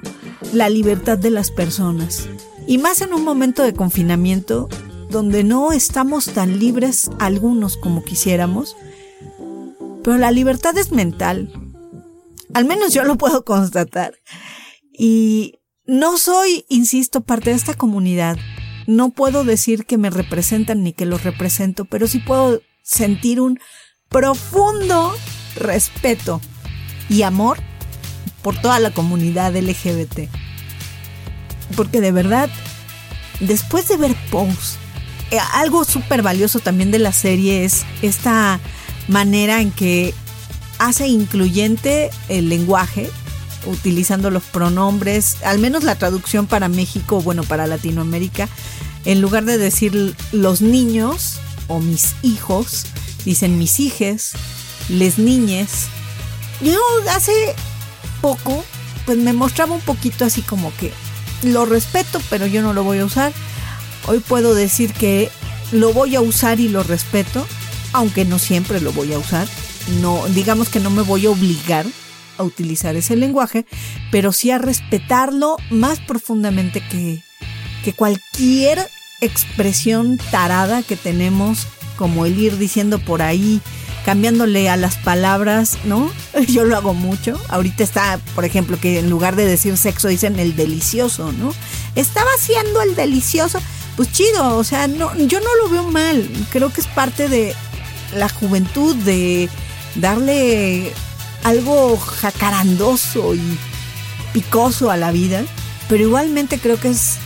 la 0.54 0.70
libertad 0.70 1.18
de 1.18 1.32
las 1.32 1.52
personas. 1.52 2.28
Y 2.68 2.78
más 2.78 3.02
en 3.02 3.14
un 3.14 3.24
momento 3.24 3.64
de 3.64 3.74
confinamiento 3.74 4.70
donde 5.10 5.44
no 5.44 5.72
estamos 5.72 6.26
tan 6.26 6.60
libres 6.60 7.10
algunos 7.20 7.78
como 7.78 8.04
quisiéramos, 8.04 8.76
pero 10.04 10.18
la 10.18 10.32
libertad 10.32 10.78
es 10.78 10.92
mental. 10.92 11.50
Al 12.54 12.66
menos 12.66 12.94
yo 12.94 13.04
lo 13.04 13.18
puedo 13.18 13.44
constatar. 13.44 14.14
Y 14.92 15.60
no 15.86 16.18
soy, 16.18 16.66
insisto, 16.70 17.22
parte 17.22 17.52
de 17.52 17.56
esta 17.56 17.74
comunidad. 17.74 18.38
No 18.88 19.10
puedo 19.10 19.44
decir 19.44 19.86
que 19.86 19.98
me 19.98 20.10
representan 20.10 20.84
ni 20.84 20.94
que 20.94 21.06
los 21.06 21.24
represento, 21.24 21.86
pero 21.86 22.08
sí 22.08 22.20
puedo 22.20 22.62
sentir 22.84 23.42
un 23.42 23.60
profundo 24.10 25.14
respeto 25.56 26.40
y 27.10 27.24
amor 27.24 27.58
por 28.42 28.60
toda 28.62 28.80
la 28.80 28.92
comunidad 28.92 29.56
LGBT. 29.56 30.30
Porque 31.76 32.00
de 32.00 32.12
verdad, 32.12 32.50
después 33.40 33.88
de 33.88 33.98
ver 33.98 34.16
Pose, 34.30 34.78
eh, 35.32 35.40
algo 35.54 35.84
súper 35.84 36.22
valioso 36.22 36.60
también 36.60 36.92
de 36.92 37.00
la 37.00 37.12
serie 37.12 37.66
es 37.66 37.86
esta 38.04 38.60
manera 39.08 39.62
en 39.62 39.72
que 39.72 40.14
hace 40.80 41.08
incluyente 41.08 42.10
el 42.30 42.50
lenguaje, 42.50 43.10
utilizando 43.66 44.30
los 44.30 44.44
pronombres, 44.44 45.38
al 45.44 45.60
menos 45.60 45.84
la 45.84 45.96
traducción 45.96 46.48
para 46.48 46.68
México, 46.68 47.22
bueno, 47.22 47.44
para 47.44 47.68
Latinoamérica, 47.68 48.48
en 49.06 49.22
lugar 49.22 49.46
de 49.46 49.58
decir 49.58 50.16
los 50.32 50.62
niños 50.62 51.40
o 51.68 51.80
mis 51.80 52.16
hijos, 52.22 52.86
dicen 53.24 53.58
mis 53.58 53.80
hijes, 53.80 54.34
les 54.90 55.18
niñes. 55.18 55.88
Yo 56.62 56.80
hace 57.12 57.56
poco, 58.22 58.64
pues 59.06 59.18
me 59.18 59.34
mostraba 59.34 59.74
un 59.74 59.82
poquito 59.82 60.26
así 60.26 60.42
como 60.42 60.72
que 60.78 60.92
lo 61.44 61.66
respeto, 61.66 62.20
pero 62.30 62.48
yo 62.48 62.62
no 62.62 62.74
lo 62.74 62.84
voy 62.84 63.00
a 63.00 63.06
usar. 63.06 63.34
Hoy 64.08 64.20
puedo 64.20 64.54
decir 64.56 64.94
que 64.94 65.32
lo 65.72 65.94
voy 65.94 66.16
a 66.16 66.22
usar 66.22 66.60
y 66.60 66.70
lo 66.70 66.84
respeto, 66.84 67.46
aunque 67.94 68.26
no 68.26 68.40
siempre 68.40 68.82
lo 68.82 68.92
voy 68.94 69.14
a 69.14 69.20
usar. 69.20 69.48
No, 70.02 70.26
digamos 70.30 70.70
que 70.70 70.80
no 70.80 70.90
me 70.90 71.02
voy 71.02 71.26
a 71.26 71.30
obligar 71.30 71.86
a 72.38 72.44
utilizar 72.44 72.96
ese 72.96 73.16
lenguaje, 73.16 73.66
pero 74.12 74.32
sí 74.32 74.52
a 74.52 74.58
respetarlo 74.58 75.58
más 75.70 76.00
profundamente 76.00 76.82
que, 76.82 77.22
que 77.84 77.94
cualquier 77.94 78.90
expresión 79.22 80.18
tarada 80.32 80.84
que 80.84 80.96
tenemos, 80.96 81.68
como 81.98 82.26
el 82.26 82.38
ir 82.38 82.58
diciendo 82.58 83.00
por 83.00 83.22
ahí, 83.22 83.62
cambiándole 84.06 84.70
a 84.70 84.78
las 84.78 84.98
palabras, 84.98 85.80
¿no? 85.84 86.12
Yo 86.48 86.64
lo 86.64 86.78
hago 86.78 86.94
mucho. 86.94 87.42
Ahorita 87.50 87.84
está, 87.84 88.20
por 88.36 88.46
ejemplo, 88.46 88.80
que 88.80 89.00
en 89.00 89.10
lugar 89.10 89.36
de 89.36 89.46
decir 89.46 89.78
sexo 89.78 90.08
dicen 90.08 90.40
el 90.40 90.56
delicioso, 90.56 91.32
¿no? 91.32 91.54
Estaba 91.96 92.30
haciendo 92.38 92.82
el 92.82 92.96
delicioso. 92.96 93.60
Pues 93.96 94.12
chido, 94.12 94.58
o 94.58 94.64
sea, 94.66 94.88
no, 94.88 95.16
yo 95.16 95.40
no 95.40 95.56
lo 95.62 95.70
veo 95.70 95.90
mal. 95.90 96.30
Creo 96.52 96.72
que 96.72 96.82
es 96.82 96.88
parte 96.88 97.30
de 97.30 97.56
la 98.14 98.28
juventud, 98.28 98.94
de 98.94 99.50
darle 99.96 100.92
algo 101.44 101.98
jacarandoso 101.98 103.36
y 103.36 103.58
picoso 104.34 104.92
a 104.92 104.98
la 104.98 105.12
vida, 105.12 105.44
pero 105.88 106.04
igualmente 106.04 106.60
creo 106.60 106.80
que 106.80 106.90
es 106.90 107.18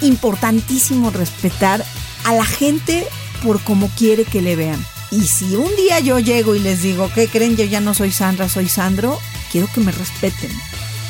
importantísimo 0.00 1.10
respetar 1.10 1.84
a 2.24 2.34
la 2.34 2.44
gente 2.44 3.06
por 3.42 3.60
como 3.60 3.88
quiere 3.88 4.24
que 4.24 4.42
le 4.42 4.56
vean. 4.56 4.84
Y 5.10 5.22
si 5.22 5.56
un 5.56 5.74
día 5.76 6.00
yo 6.00 6.18
llego 6.18 6.54
y 6.54 6.58
les 6.58 6.82
digo, 6.82 7.10
¿qué 7.14 7.28
creen? 7.28 7.56
Yo 7.56 7.64
ya 7.64 7.80
no 7.80 7.92
soy 7.94 8.10
Sandra, 8.10 8.48
soy 8.48 8.68
Sandro, 8.68 9.18
quiero 9.50 9.68
que 9.74 9.80
me 9.80 9.92
respeten. 9.92 10.50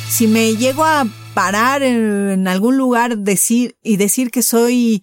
Si 0.09 0.27
me 0.27 0.57
llego 0.57 0.85
a 0.85 1.07
parar 1.35 1.83
en, 1.83 2.47
algún 2.49 2.77
lugar 2.77 3.19
decir 3.19 3.77
y 3.83 3.97
decir 3.97 4.31
que 4.31 4.43
soy 4.43 5.03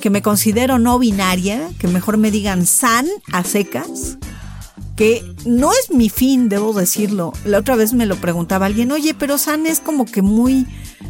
que 0.00 0.10
me 0.10 0.22
considero 0.22 0.78
no 0.78 0.98
binaria, 0.98 1.70
que 1.78 1.86
mejor 1.86 2.16
me 2.16 2.30
digan 2.30 2.66
san 2.66 3.06
a 3.32 3.44
secas, 3.44 4.18
que 5.00 5.24
no 5.46 5.72
es 5.72 5.90
mi 5.90 6.10
fin, 6.10 6.50
debo 6.50 6.74
decirlo. 6.74 7.32
La 7.46 7.56
otra 7.56 7.74
vez 7.74 7.94
me 7.94 8.04
lo 8.04 8.16
preguntaba 8.16 8.66
alguien, 8.66 8.92
oye, 8.92 9.14
pero 9.14 9.38
San 9.38 9.66
es 9.66 9.80
como 9.80 10.04
que 10.04 10.20
muy 10.20 10.66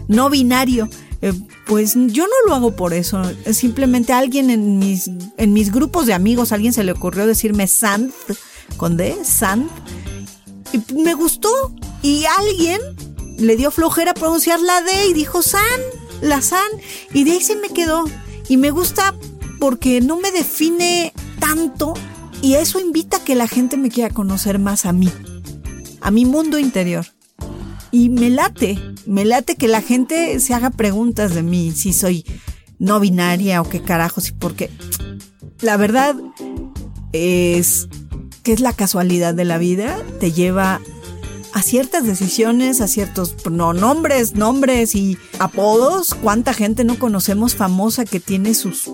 no 0.06 0.30
binario. 0.30 0.88
Eh, 1.22 1.32
pues 1.66 1.94
yo 1.96 2.24
no 2.24 2.34
lo 2.46 2.54
hago 2.54 2.76
por 2.76 2.94
eso. 2.94 3.20
Simplemente 3.52 4.12
alguien 4.12 4.48
en 4.50 4.78
mis, 4.78 5.10
en 5.36 5.52
mis 5.52 5.72
grupos 5.72 6.06
de 6.06 6.14
amigos, 6.14 6.52
alguien 6.52 6.72
se 6.72 6.84
le 6.84 6.92
ocurrió 6.92 7.26
decirme 7.26 7.66
Sant, 7.66 8.14
con 8.76 8.96
D, 8.96 9.16
Sant. 9.24 9.68
Y 10.72 10.94
me 10.94 11.14
gustó. 11.14 11.50
Y 12.00 12.26
alguien 12.38 12.80
le 13.38 13.56
dio 13.56 13.72
flojera 13.72 14.14
pronunciar 14.14 14.60
la 14.60 14.82
D 14.82 15.08
y 15.08 15.14
dijo 15.14 15.42
San, 15.42 15.80
la 16.20 16.42
San. 16.42 16.68
Y 17.12 17.24
de 17.24 17.32
ahí 17.32 17.40
se 17.40 17.56
me 17.56 17.70
quedó. 17.70 18.04
Y 18.48 18.56
me 18.56 18.70
gusta 18.70 19.16
porque 19.58 20.00
no 20.00 20.20
me 20.20 20.30
define 20.30 21.12
tanto 21.40 21.94
y 22.42 22.54
eso 22.54 22.80
invita 22.80 23.18
a 23.18 23.24
que 23.24 23.34
la 23.34 23.46
gente 23.46 23.76
me 23.76 23.90
quiera 23.90 24.12
conocer 24.12 24.58
más 24.58 24.86
a 24.86 24.92
mí, 24.92 25.10
a 26.00 26.10
mi 26.10 26.24
mundo 26.24 26.58
interior. 26.58 27.06
Y 27.92 28.08
me 28.08 28.30
late, 28.30 28.78
me 29.06 29.24
late 29.24 29.56
que 29.56 29.68
la 29.68 29.82
gente 29.82 30.38
se 30.40 30.54
haga 30.54 30.70
preguntas 30.70 31.34
de 31.34 31.42
mí, 31.42 31.72
si 31.72 31.92
soy 31.92 32.24
no 32.78 33.00
binaria 33.00 33.60
o 33.60 33.68
qué 33.68 33.82
carajos 33.82 34.28
y 34.28 34.32
por 34.32 34.54
qué. 34.54 34.70
La 35.60 35.76
verdad 35.76 36.16
es 37.12 37.88
que 38.42 38.52
es 38.52 38.60
la 38.60 38.72
casualidad 38.72 39.34
de 39.34 39.44
la 39.44 39.58
vida, 39.58 39.98
te 40.18 40.32
lleva 40.32 40.80
a 41.52 41.62
ciertas 41.62 42.04
decisiones, 42.04 42.80
a 42.80 42.88
ciertos 42.88 43.30
pronombres, 43.30 44.34
nombres 44.34 44.94
y 44.94 45.18
apodos. 45.38 46.14
¿Cuánta 46.14 46.54
gente 46.54 46.84
no 46.84 46.98
conocemos 46.98 47.54
famosa 47.54 48.04
que 48.04 48.20
tiene 48.20 48.54
sus 48.54 48.90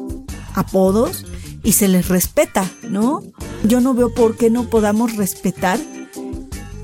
apodos? 0.54 1.24
Y 1.66 1.72
se 1.72 1.88
les 1.88 2.08
respeta, 2.08 2.70
¿no? 2.88 3.24
Yo 3.64 3.80
no 3.80 3.92
veo 3.92 4.14
por 4.14 4.36
qué 4.36 4.50
no 4.50 4.70
podamos 4.70 5.16
respetar 5.16 5.80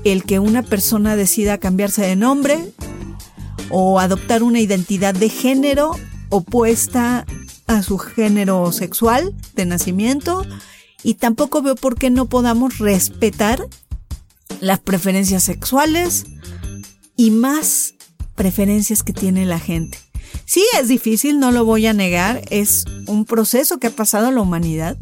el 0.03 0.25
que 0.25 0.39
una 0.39 0.61
persona 0.61 1.15
decida 1.15 1.57
cambiarse 1.57 2.01
de 2.01 2.17
nombre 2.17 2.73
o 3.69 4.01
adoptar 4.01 4.43
una 4.43 4.59
identidad 4.59 5.15
de 5.15 5.29
género 5.29 5.91
opuesta 6.27 7.25
a 7.65 7.81
su 7.81 7.97
género 7.97 8.73
sexual 8.73 9.33
de 9.55 9.65
nacimiento 9.65 10.45
y 11.01 11.13
tampoco 11.13 11.61
veo 11.61 11.75
por 11.75 11.95
qué 11.95 12.09
no 12.09 12.25
podamos 12.25 12.77
respetar 12.79 13.65
las 14.59 14.79
preferencias 14.79 15.43
sexuales 15.43 16.25
y 17.15 17.31
más 17.31 17.93
preferencias 18.35 19.01
que 19.01 19.13
tiene 19.13 19.45
la 19.45 19.59
gente. 19.59 19.97
Sí, 20.45 20.63
es 20.79 20.87
difícil, 20.87 21.39
no 21.39 21.51
lo 21.51 21.65
voy 21.65 21.87
a 21.87 21.93
negar, 21.93 22.41
es 22.49 22.85
un 23.07 23.25
proceso 23.25 23.79
que 23.79 23.87
ha 23.87 23.91
pasado 23.91 24.31
la 24.31 24.41
humanidad, 24.41 24.97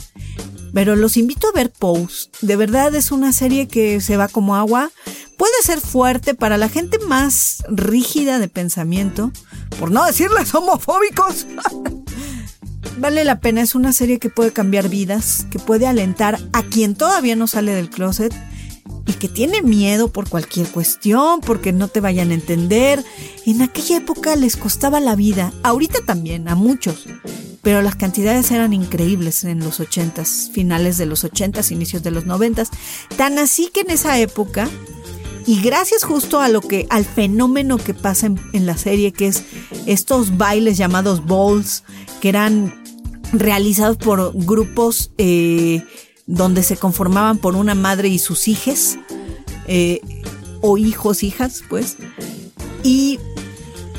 pero 0.74 0.96
los 0.96 1.18
invito 1.18 1.48
a 1.48 1.54
ver 1.54 1.72
Pose. 1.72 2.30
De 2.42 2.56
verdad 2.56 2.94
es 2.96 3.12
una 3.12 3.34
serie 3.34 3.68
que 3.68 4.02
se 4.02 4.18
va 4.18 4.28
como 4.28 4.56
agua. 4.56 4.92
Puede 5.38 5.54
ser 5.64 5.82
fuerte 5.82 6.34
para 6.36 6.58
la 6.58 6.70
gente 6.70 7.00
más 7.00 7.64
rígida 7.68 8.40
de 8.40 8.48
pensamiento, 8.48 9.32
por 9.80 9.92
no 9.92 10.06
decirles 10.06 10.54
homofóbicos. 10.54 11.48
vale 12.98 13.26
la 13.26 13.40
pena, 13.40 13.62
es 13.62 13.76
una 13.76 13.94
serie 13.94 14.20
que 14.20 14.30
puede 14.30 14.52
cambiar 14.52 14.88
vidas, 14.88 15.48
que 15.50 15.60
puede 15.60 15.88
alentar 15.88 16.40
a 16.54 16.64
quien 16.64 16.96
todavía 16.96 17.36
no 17.36 17.48
sale 17.48 17.74
del 17.74 17.90
closet 17.90 18.34
y 19.08 19.14
que 19.14 19.28
tiene 19.28 19.62
miedo 19.62 20.10
por 20.10 20.30
cualquier 20.30 20.68
cuestión, 20.68 21.42
porque 21.42 21.72
no 21.72 21.88
te 21.88 22.02
vayan 22.02 22.32
a 22.32 22.36
entender. 22.36 23.04
En 23.46 23.62
aquella 23.62 23.98
época 23.98 24.36
les 24.36 24.58
costaba 24.58 25.00
la 25.00 25.16
vida, 25.16 25.54
ahorita 25.64 26.00
también, 26.06 26.48
a 26.48 26.56
muchos, 26.56 27.08
pero 27.62 27.82
las 27.82 27.96
cantidades 27.96 28.52
eran 28.52 28.74
increíbles 28.74 29.44
en 29.44 29.60
los 29.60 29.80
ochentas, 29.80 30.50
finales 30.54 30.98
de 30.98 31.06
los 31.06 31.24
ochentas, 31.24 31.72
inicios 31.72 32.04
de 32.04 32.12
los 32.12 32.26
noventas, 32.26 32.70
tan 33.18 33.38
así 33.40 33.70
que 33.74 33.82
en 33.82 33.92
esa 33.92 34.20
época 34.20 34.70
y 35.46 35.62
gracias 35.62 36.04
justo 36.04 36.40
a 36.40 36.50
lo 36.50 36.62
que 36.62 36.86
al 36.90 37.06
fenómeno 37.06 37.78
que 37.78 37.94
pasa 37.94 38.28
en, 38.28 38.66
la 38.66 38.78
serie 38.78 39.12
que 39.12 39.28
es 39.28 39.44
estos 39.86 40.38
bailes 40.38 40.78
llamados 40.78 41.26
bowls 41.26 41.84
que 42.20 42.30
eran 42.30 42.76
realizados 43.34 43.98
por 43.98 44.34
grupos 44.34 45.12
eh, 45.18 45.84
donde 46.32 46.64
se 46.64 46.78
conformaban 46.78 47.38
por 47.38 47.58
una 47.58 47.76
madre 47.76 48.08
y 48.08 48.18
sus 48.18 48.48
hijas, 48.48 48.98
eh, 49.68 50.00
o 50.62 50.78
hijos, 50.78 51.24
hijas, 51.24 51.62
pues. 51.70 51.98
Y 52.84 53.20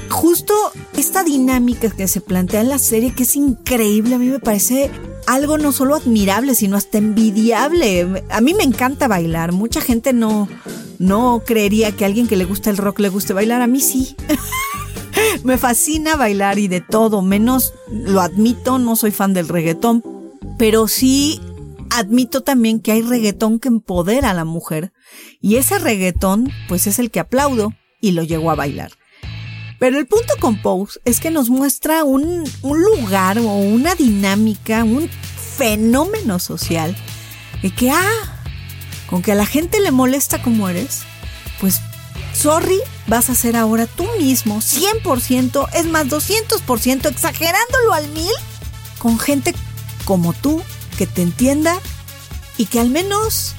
justo 0.09 0.55
esta 0.97 1.25
dinámica 1.25 1.91
que 1.91 2.09
se 2.09 2.23
plantea 2.23 2.63
en 2.63 2.71
la 2.71 2.79
serie, 2.79 3.15
que 3.15 3.25
es 3.25 3.37
increíble, 3.37 4.15
a 4.15 4.19
mí 4.19 4.29
me 4.29 4.39
parece 4.39 4.91
algo 5.27 5.59
no 5.59 5.73
solo 5.73 5.95
admirable, 5.95 6.55
sino 6.55 6.79
hasta 6.79 6.97
envidiable. 6.97 8.25
A 8.31 8.41
mí 8.41 8.55
me 8.55 8.65
encanta 8.65 9.09
bailar. 9.09 9.53
Mucha 9.53 9.83
gente 9.83 10.15
no, 10.15 10.49
no 10.99 11.43
creería 11.45 11.93
que 11.93 12.05
a 12.05 12.07
alguien 12.07 12.29
que 12.29 12.37
le 12.37 12.47
gusta 12.47 12.71
el 12.71 12.79
rock 12.79 13.01
le 13.01 13.11
guste 13.11 13.35
bailar. 13.35 13.61
A 13.61 13.67
mí 13.67 13.81
sí. 13.81 14.17
Me 15.45 15.59
fascina 15.59 16.17
bailar 16.17 16.59
y 16.59 16.69
de 16.69 16.81
todo, 16.81 17.21
menos 17.21 17.75
lo 17.91 18.21
admito, 18.21 18.79
no 18.79 18.97
soy 18.97 19.11
fan 19.11 19.35
del 19.35 19.49
reggaetón, 19.49 20.03
pero 20.57 20.89
sí 20.89 21.41
admito 21.99 22.43
también 22.43 22.81
que 22.81 22.93
hay 22.93 23.03
reggaetón 23.03 23.59
que 23.59 23.69
empodera 23.69 24.31
a 24.31 24.35
la 24.35 24.45
mujer 24.45 24.93
y 25.41 25.57
ese 25.57 25.79
reggaetón 25.79 26.51
pues 26.69 26.87
es 26.87 26.99
el 26.99 27.11
que 27.11 27.21
aplaudo 27.21 27.73
y 28.01 28.13
lo 28.13 28.23
llego 28.23 28.51
a 28.51 28.55
bailar. 28.55 28.93
Pero 29.79 29.99
el 29.99 30.07
punto 30.07 30.35
con 30.39 30.63
Pose 30.63 31.01
es 31.05 31.19
que 31.19 31.31
nos 31.31 31.51
muestra 31.51 32.05
un, 32.05 32.45
lugar 32.63 33.39
o 33.39 33.55
una 33.55 33.97
dinámica, 33.97 34.85
un 34.85 35.11
fenómeno 35.57 36.39
social 36.39 36.97
y 37.63 37.71
que, 37.71 37.91
ah, 37.91 38.43
con 39.11 39.23
que 39.23 39.33
a 39.33 39.35
la 39.35 39.45
gente 39.45 39.81
le 39.81 39.91
molesta 39.91 40.41
como 40.41 40.69
eres, 40.69 41.03
pues 41.61 41.81
sorry, 42.33 42.79
vas 43.09 43.29
a 43.29 43.35
ser 43.35 43.57
ahora 43.57 43.87
tú 43.87 44.07
mismo, 44.19 44.61
100%, 44.61 45.69
es 45.75 45.87
más 45.87 46.07
200%, 46.07 47.11
exagerándolo 47.11 47.93
al 47.93 48.09
mil, 48.11 48.33
con 48.99 49.19
gente 49.19 49.53
como 50.05 50.33
tú, 50.33 50.63
que 50.93 51.07
te 51.07 51.23
entienda 51.23 51.79
y 52.57 52.67
que 52.67 52.81
al 52.81 52.91
menos 52.91 53.55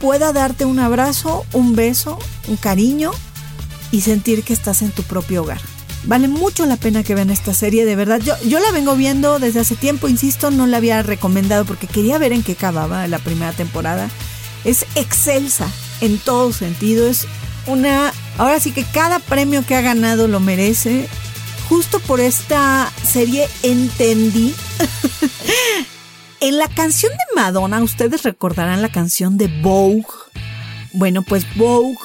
pueda 0.00 0.32
darte 0.32 0.64
un 0.64 0.78
abrazo, 0.78 1.44
un 1.52 1.74
beso, 1.74 2.18
un 2.48 2.56
cariño 2.56 3.12
y 3.90 4.02
sentir 4.02 4.42
que 4.42 4.52
estás 4.52 4.82
en 4.82 4.90
tu 4.90 5.02
propio 5.02 5.42
hogar. 5.42 5.60
Vale 6.04 6.28
mucho 6.28 6.66
la 6.66 6.76
pena 6.76 7.02
que 7.02 7.14
vean 7.14 7.30
esta 7.30 7.52
serie, 7.52 7.84
de 7.84 7.96
verdad. 7.96 8.20
Yo, 8.20 8.34
yo 8.46 8.60
la 8.60 8.70
vengo 8.70 8.94
viendo 8.94 9.38
desde 9.38 9.60
hace 9.60 9.74
tiempo, 9.74 10.06
insisto, 10.08 10.50
no 10.50 10.66
la 10.66 10.76
había 10.76 11.02
recomendado 11.02 11.64
porque 11.64 11.88
quería 11.88 12.18
ver 12.18 12.32
en 12.32 12.42
qué 12.42 12.52
acababa 12.52 13.08
la 13.08 13.18
primera 13.18 13.52
temporada. 13.52 14.08
Es 14.64 14.86
excelsa 14.94 15.68
en 16.00 16.18
todo 16.18 16.52
sentido, 16.52 17.08
es 17.08 17.26
una... 17.66 18.12
Ahora 18.38 18.60
sí 18.60 18.72
que 18.72 18.84
cada 18.84 19.18
premio 19.18 19.64
que 19.66 19.74
ha 19.74 19.80
ganado 19.80 20.28
lo 20.28 20.40
merece. 20.40 21.08
Justo 21.68 21.98
por 22.00 22.20
esta 22.20 22.92
serie 23.02 23.48
entendí. 23.62 24.54
en 26.40 26.58
la 26.58 26.68
canción 26.68 27.12
de 27.12 27.40
Madonna, 27.40 27.82
ustedes 27.82 28.22
recordarán 28.22 28.82
la 28.82 28.90
canción 28.90 29.38
de 29.38 29.48
Vogue. 29.62 30.04
Bueno, 30.92 31.22
pues 31.22 31.46
Vogue 31.56 31.98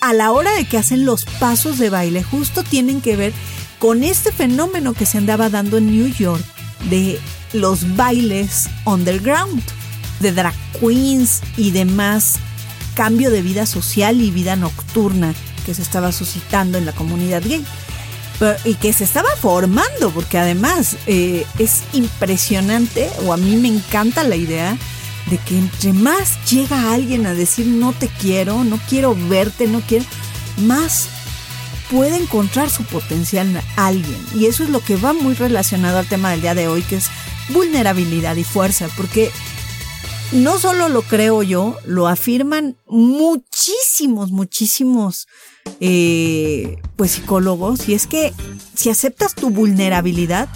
a 0.00 0.12
la 0.12 0.30
hora 0.30 0.52
de 0.52 0.64
que 0.64 0.78
hacen 0.78 1.04
los 1.04 1.24
pasos 1.24 1.78
de 1.78 1.90
baile, 1.90 2.22
justo 2.22 2.62
tienen 2.62 3.00
que 3.00 3.16
ver 3.16 3.32
con 3.78 4.04
este 4.04 4.32
fenómeno 4.32 4.94
que 4.94 5.06
se 5.06 5.18
andaba 5.18 5.50
dando 5.50 5.78
en 5.78 5.90
New 5.90 6.08
York 6.08 6.44
de 6.90 7.18
los 7.52 7.96
bailes 7.96 8.68
underground, 8.84 9.62
de 10.20 10.32
drag 10.32 10.54
queens 10.80 11.40
y 11.56 11.70
demás 11.70 12.38
cambio 12.94 13.30
de 13.30 13.42
vida 13.42 13.66
social 13.66 14.20
y 14.20 14.30
vida 14.30 14.56
nocturna 14.56 15.34
que 15.64 15.74
se 15.74 15.82
estaba 15.82 16.10
suscitando 16.10 16.78
en 16.78 16.86
la 16.86 16.92
comunidad 16.92 17.42
gay. 17.44 17.64
Y 18.64 18.74
que 18.74 18.92
se 18.92 19.04
estaba 19.04 19.30
formando, 19.40 20.10
porque 20.10 20.38
además 20.38 20.96
eh, 21.06 21.44
es 21.58 21.82
impresionante, 21.92 23.10
o 23.24 23.32
a 23.32 23.36
mí 23.36 23.56
me 23.56 23.68
encanta 23.68 24.22
la 24.22 24.36
idea 24.36 24.78
de 25.30 25.38
que 25.38 25.58
entre 25.58 25.92
más 25.92 26.38
llega 26.48 26.92
alguien 26.92 27.26
a 27.26 27.34
decir 27.34 27.66
no 27.66 27.92
te 27.92 28.08
quiero, 28.08 28.64
no 28.64 28.78
quiero 28.88 29.16
verte, 29.28 29.66
no 29.66 29.80
quiero, 29.80 30.04
más 30.58 31.08
puede 31.90 32.16
encontrar 32.16 32.70
su 32.70 32.84
potencial 32.84 33.62
alguien. 33.76 34.24
Y 34.34 34.46
eso 34.46 34.62
es 34.62 34.70
lo 34.70 34.80
que 34.80 34.96
va 34.96 35.12
muy 35.12 35.34
relacionado 35.34 35.98
al 35.98 36.06
tema 36.06 36.30
del 36.30 36.42
día 36.42 36.54
de 36.54 36.68
hoy, 36.68 36.82
que 36.82 36.96
es 36.96 37.08
vulnerabilidad 37.50 38.36
y 38.36 38.44
fuerza, 38.44 38.88
porque 38.96 39.30
no 40.32 40.58
solo 40.58 40.88
lo 40.88 41.02
creo 41.02 41.42
yo, 41.42 41.76
lo 41.84 42.06
afirman 42.06 42.76
muchísimos, 42.86 44.30
muchísimos 44.30 45.26
eh, 45.80 46.78
pues 46.96 47.12
psicólogos, 47.12 47.88
y 47.88 47.94
es 47.94 48.06
que 48.06 48.32
si 48.74 48.90
aceptas 48.90 49.34
tu 49.34 49.50
vulnerabilidad, 49.50 50.48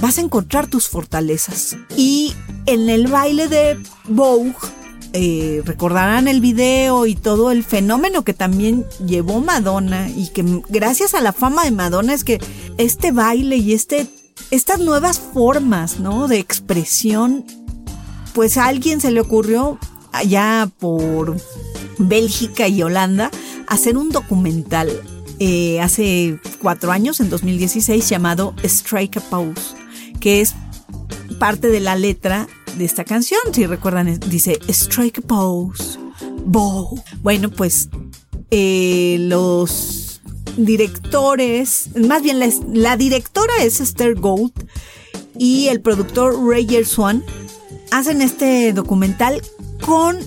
vas 0.00 0.18
a 0.18 0.22
encontrar 0.22 0.66
tus 0.68 0.88
fortalezas. 0.88 1.76
Y 1.96 2.34
en 2.66 2.88
el 2.88 3.08
baile 3.08 3.48
de 3.48 3.78
Vogue, 4.08 4.54
eh, 5.12 5.62
recordarán 5.64 6.28
el 6.28 6.40
video 6.40 7.04
y 7.04 7.16
todo 7.16 7.50
el 7.50 7.64
fenómeno 7.64 8.22
que 8.22 8.32
también 8.32 8.86
llevó 9.04 9.40
Madonna 9.40 10.08
y 10.08 10.28
que 10.28 10.44
gracias 10.68 11.14
a 11.14 11.20
la 11.20 11.32
fama 11.32 11.64
de 11.64 11.72
Madonna 11.72 12.14
es 12.14 12.22
que 12.22 12.38
este 12.78 13.10
baile 13.10 13.56
y 13.56 13.72
este, 13.72 14.06
estas 14.52 14.78
nuevas 14.78 15.18
formas, 15.18 15.98
¿no? 15.98 16.28
De 16.28 16.38
expresión, 16.38 17.44
pues 18.34 18.56
a 18.56 18.66
alguien 18.66 19.00
se 19.00 19.10
le 19.10 19.20
ocurrió 19.20 19.78
allá 20.12 20.70
por 20.78 21.36
Bélgica 21.98 22.68
y 22.68 22.82
Holanda 22.82 23.32
hacer 23.70 23.96
un 23.96 24.10
documental 24.10 24.90
eh, 25.38 25.80
hace 25.80 26.38
cuatro 26.60 26.92
años, 26.92 27.20
en 27.20 27.30
2016, 27.30 28.06
llamado 28.10 28.54
Strike 28.62 29.16
a 29.16 29.20
Pose, 29.20 29.74
que 30.20 30.42
es 30.42 30.54
parte 31.38 31.68
de 31.68 31.80
la 31.80 31.96
letra 31.96 32.46
de 32.76 32.84
esta 32.84 33.04
canción. 33.04 33.40
Si 33.52 33.64
recuerdan, 33.64 34.20
dice 34.28 34.58
Strike 34.68 35.20
a 35.20 35.22
Pose, 35.22 35.98
Bow. 36.44 37.02
Bueno, 37.22 37.50
pues 37.50 37.88
eh, 38.50 39.16
los 39.20 40.20
directores, 40.56 41.90
más 41.96 42.22
bien 42.22 42.40
la, 42.74 42.96
directora 42.96 43.52
es 43.62 43.80
Esther 43.80 44.16
Gold 44.16 44.52
y 45.38 45.68
el 45.68 45.80
productor 45.80 46.34
Rayer 46.44 46.84
Swan 46.84 47.24
hacen 47.92 48.20
este 48.20 48.72
documental 48.72 49.40
con 49.86 50.18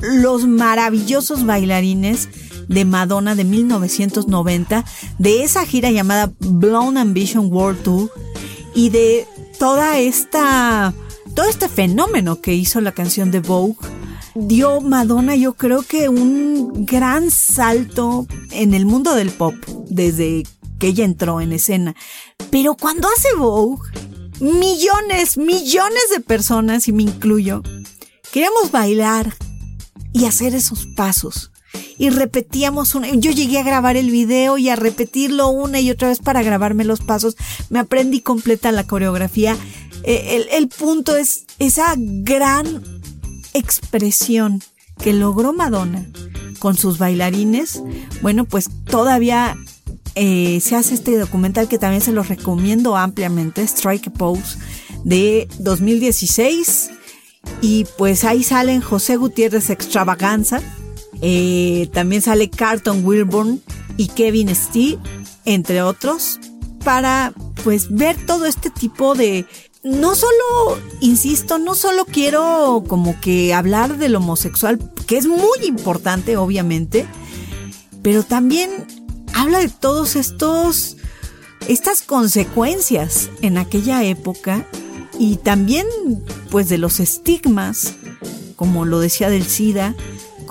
los 0.00 0.46
maravillosos 0.46 1.46
bailarines 1.46 2.28
de 2.70 2.84
Madonna 2.84 3.34
de 3.34 3.44
1990, 3.44 4.84
de 5.18 5.42
esa 5.42 5.66
gira 5.66 5.90
llamada 5.90 6.32
Blown 6.38 6.96
Ambition 6.98 7.52
World 7.52 7.82
Tour 7.82 8.10
y 8.74 8.90
de 8.90 9.26
toda 9.58 9.98
esta 9.98 10.94
todo 11.34 11.48
este 11.48 11.68
fenómeno 11.68 12.40
que 12.40 12.54
hizo 12.54 12.80
la 12.80 12.92
canción 12.92 13.30
de 13.32 13.40
Vogue 13.40 13.76
dio 14.36 14.80
Madonna 14.80 15.34
yo 15.34 15.54
creo 15.54 15.82
que 15.82 16.08
un 16.08 16.86
gran 16.86 17.30
salto 17.32 18.26
en 18.52 18.72
el 18.72 18.86
mundo 18.86 19.14
del 19.14 19.30
pop 19.30 19.54
desde 19.88 20.44
que 20.78 20.88
ella 20.88 21.04
entró 21.04 21.40
en 21.40 21.52
escena. 21.52 21.96
Pero 22.50 22.76
cuando 22.76 23.08
hace 23.08 23.34
Vogue, 23.36 23.82
millones, 24.40 25.36
millones 25.36 26.02
de 26.14 26.20
personas, 26.20 26.88
y 26.88 26.92
me 26.92 27.02
incluyo, 27.02 27.62
queremos 28.32 28.70
bailar 28.70 29.34
y 30.12 30.24
hacer 30.24 30.54
esos 30.54 30.86
pasos 30.96 31.50
y 31.98 32.10
repetíamos 32.10 32.94
una. 32.94 33.08
Yo 33.14 33.30
llegué 33.30 33.58
a 33.58 33.62
grabar 33.62 33.96
el 33.96 34.10
video 34.10 34.58
y 34.58 34.68
a 34.68 34.76
repetirlo 34.76 35.48
una 35.48 35.80
y 35.80 35.90
otra 35.90 36.08
vez 36.08 36.18
para 36.18 36.42
grabarme 36.42 36.84
los 36.84 37.00
pasos. 37.00 37.36
Me 37.68 37.78
aprendí 37.78 38.20
completa 38.20 38.72
la 38.72 38.86
coreografía. 38.86 39.56
Eh, 40.02 40.36
el, 40.36 40.48
el 40.50 40.68
punto 40.68 41.16
es 41.16 41.44
esa 41.58 41.94
gran 41.96 42.82
expresión 43.52 44.62
que 45.02 45.12
logró 45.12 45.52
Madonna 45.52 46.06
con 46.58 46.76
sus 46.76 46.98
bailarines. 46.98 47.82
Bueno, 48.22 48.44
pues 48.44 48.68
todavía 48.84 49.56
eh, 50.14 50.60
se 50.60 50.76
hace 50.76 50.94
este 50.94 51.18
documental 51.18 51.68
que 51.68 51.78
también 51.78 52.02
se 52.02 52.12
los 52.12 52.28
recomiendo 52.28 52.96
ampliamente, 52.96 53.62
Strike 53.62 54.08
a 54.08 54.12
Pose, 54.12 54.58
de 55.04 55.48
2016. 55.58 56.90
Y 57.62 57.86
pues 57.96 58.24
ahí 58.24 58.42
salen 58.42 58.80
José 58.80 59.16
Gutiérrez 59.16 59.70
Extravaganza, 59.70 60.60
eh, 61.22 61.88
también 61.92 62.22
sale 62.22 62.50
Carlton 62.50 63.04
Wilburn 63.04 63.60
y 63.96 64.08
Kevin 64.08 64.54
Stee, 64.54 64.98
entre 65.44 65.82
otros, 65.82 66.40
para 66.84 67.32
pues 67.62 67.94
ver 67.94 68.16
todo 68.26 68.46
este 68.46 68.70
tipo 68.70 69.14
de... 69.14 69.46
No 69.82 70.14
solo, 70.14 70.78
insisto, 71.00 71.58
no 71.58 71.74
solo 71.74 72.04
quiero 72.04 72.84
como 72.86 73.18
que 73.20 73.54
hablar 73.54 73.96
del 73.96 74.14
homosexual, 74.14 74.78
que 75.06 75.16
es 75.16 75.26
muy 75.26 75.64
importante, 75.64 76.36
obviamente, 76.36 77.06
pero 78.02 78.22
también 78.22 78.70
habla 79.32 79.58
de 79.60 79.68
todos 79.68 80.16
estos, 80.16 80.98
estas 81.66 82.02
consecuencias 82.02 83.30
en 83.40 83.56
aquella 83.56 84.04
época 84.04 84.66
y 85.18 85.36
también 85.36 85.86
pues 86.50 86.68
de 86.68 86.78
los 86.78 87.00
estigmas, 87.00 87.94
como 88.56 88.84
lo 88.84 89.00
decía 89.00 89.30
del 89.30 89.44
SIDA, 89.44 89.94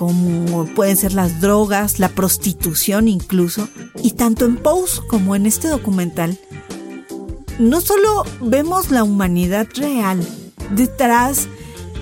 como 0.00 0.64
pueden 0.64 0.96
ser 0.96 1.12
las 1.12 1.42
drogas, 1.42 1.98
la 1.98 2.08
prostitución 2.08 3.06
incluso. 3.06 3.68
Y 4.02 4.12
tanto 4.12 4.46
en 4.46 4.56
Pose 4.56 5.02
como 5.06 5.36
en 5.36 5.44
este 5.44 5.68
documental, 5.68 6.38
no 7.58 7.82
solo 7.82 8.24
vemos 8.40 8.90
la 8.90 9.04
humanidad 9.04 9.68
real 9.74 10.26
detrás 10.70 11.48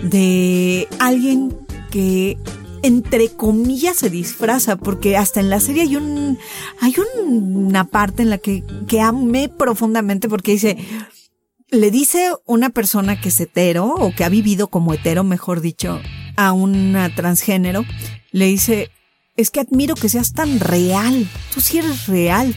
de 0.04 0.86
alguien 1.00 1.56
que 1.90 2.38
entre 2.84 3.30
comillas 3.30 3.96
se 3.96 4.10
disfraza, 4.10 4.76
porque 4.76 5.16
hasta 5.16 5.40
en 5.40 5.50
la 5.50 5.58
serie 5.58 5.82
hay 5.82 5.96
un 5.96 6.38
hay 6.80 6.94
una 7.26 7.82
parte 7.82 8.22
en 8.22 8.30
la 8.30 8.38
que, 8.38 8.62
que 8.86 9.00
amé 9.00 9.48
profundamente 9.48 10.28
porque 10.28 10.52
dice 10.52 10.78
le 11.70 11.90
dice 11.90 12.30
una 12.46 12.70
persona 12.70 13.20
que 13.20 13.30
es 13.30 13.40
hetero 13.40 13.86
o 13.86 14.14
que 14.14 14.22
ha 14.22 14.28
vivido 14.28 14.68
como 14.68 14.94
hetero, 14.94 15.24
mejor 15.24 15.60
dicho, 15.60 16.00
a 16.38 16.52
una 16.52 17.12
transgénero, 17.12 17.84
le 18.30 18.46
dice, 18.46 18.92
es 19.36 19.50
que 19.50 19.58
admiro 19.58 19.96
que 19.96 20.08
seas 20.08 20.34
tan 20.34 20.60
real, 20.60 21.28
tú 21.52 21.60
sí 21.60 21.78
eres 21.78 22.06
real. 22.06 22.54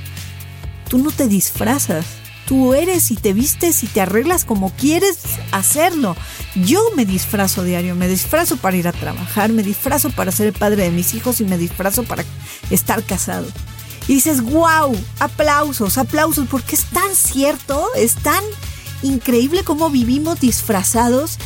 tú 0.87 0.99
no 0.99 1.09
te 1.11 1.27
disfrazas. 1.27 2.05
Tú 2.47 2.73
eres 2.73 3.11
y 3.11 3.15
te 3.15 3.31
vistes 3.31 3.81
y 3.83 3.87
te 3.87 4.01
arreglas 4.01 4.43
como 4.43 4.71
quieres 4.71 5.19
hacerlo. 5.51 6.17
Yo 6.55 6.81
me 6.97 7.05
disfrazo 7.05 7.63
diario, 7.63 7.95
me 7.95 8.09
disfrazo 8.09 8.57
para 8.57 8.75
ir 8.75 8.89
a 8.89 8.91
trabajar, 8.91 9.51
me 9.51 9.63
disfrazo 9.63 10.09
para 10.09 10.33
ser 10.33 10.47
el 10.47 10.53
padre 10.53 10.83
de 10.83 10.91
mis 10.91 11.13
hijos 11.13 11.39
y 11.39 11.45
me 11.45 11.57
disfrazo 11.57 12.03
para 12.03 12.25
estar 12.69 13.03
casado. 13.03 13.47
Y 14.09 14.15
dices, 14.15 14.41
wow, 14.41 14.93
aplausos, 15.19 15.97
aplausos, 15.97 16.47
porque 16.49 16.75
es 16.75 16.83
tan 16.85 17.15
cierto, 17.15 17.87
es 17.95 18.15
tan 18.15 18.43
increíble 19.01 19.63
cómo 19.63 19.89
vivimos 19.89 20.41
disfrazados 20.41 21.37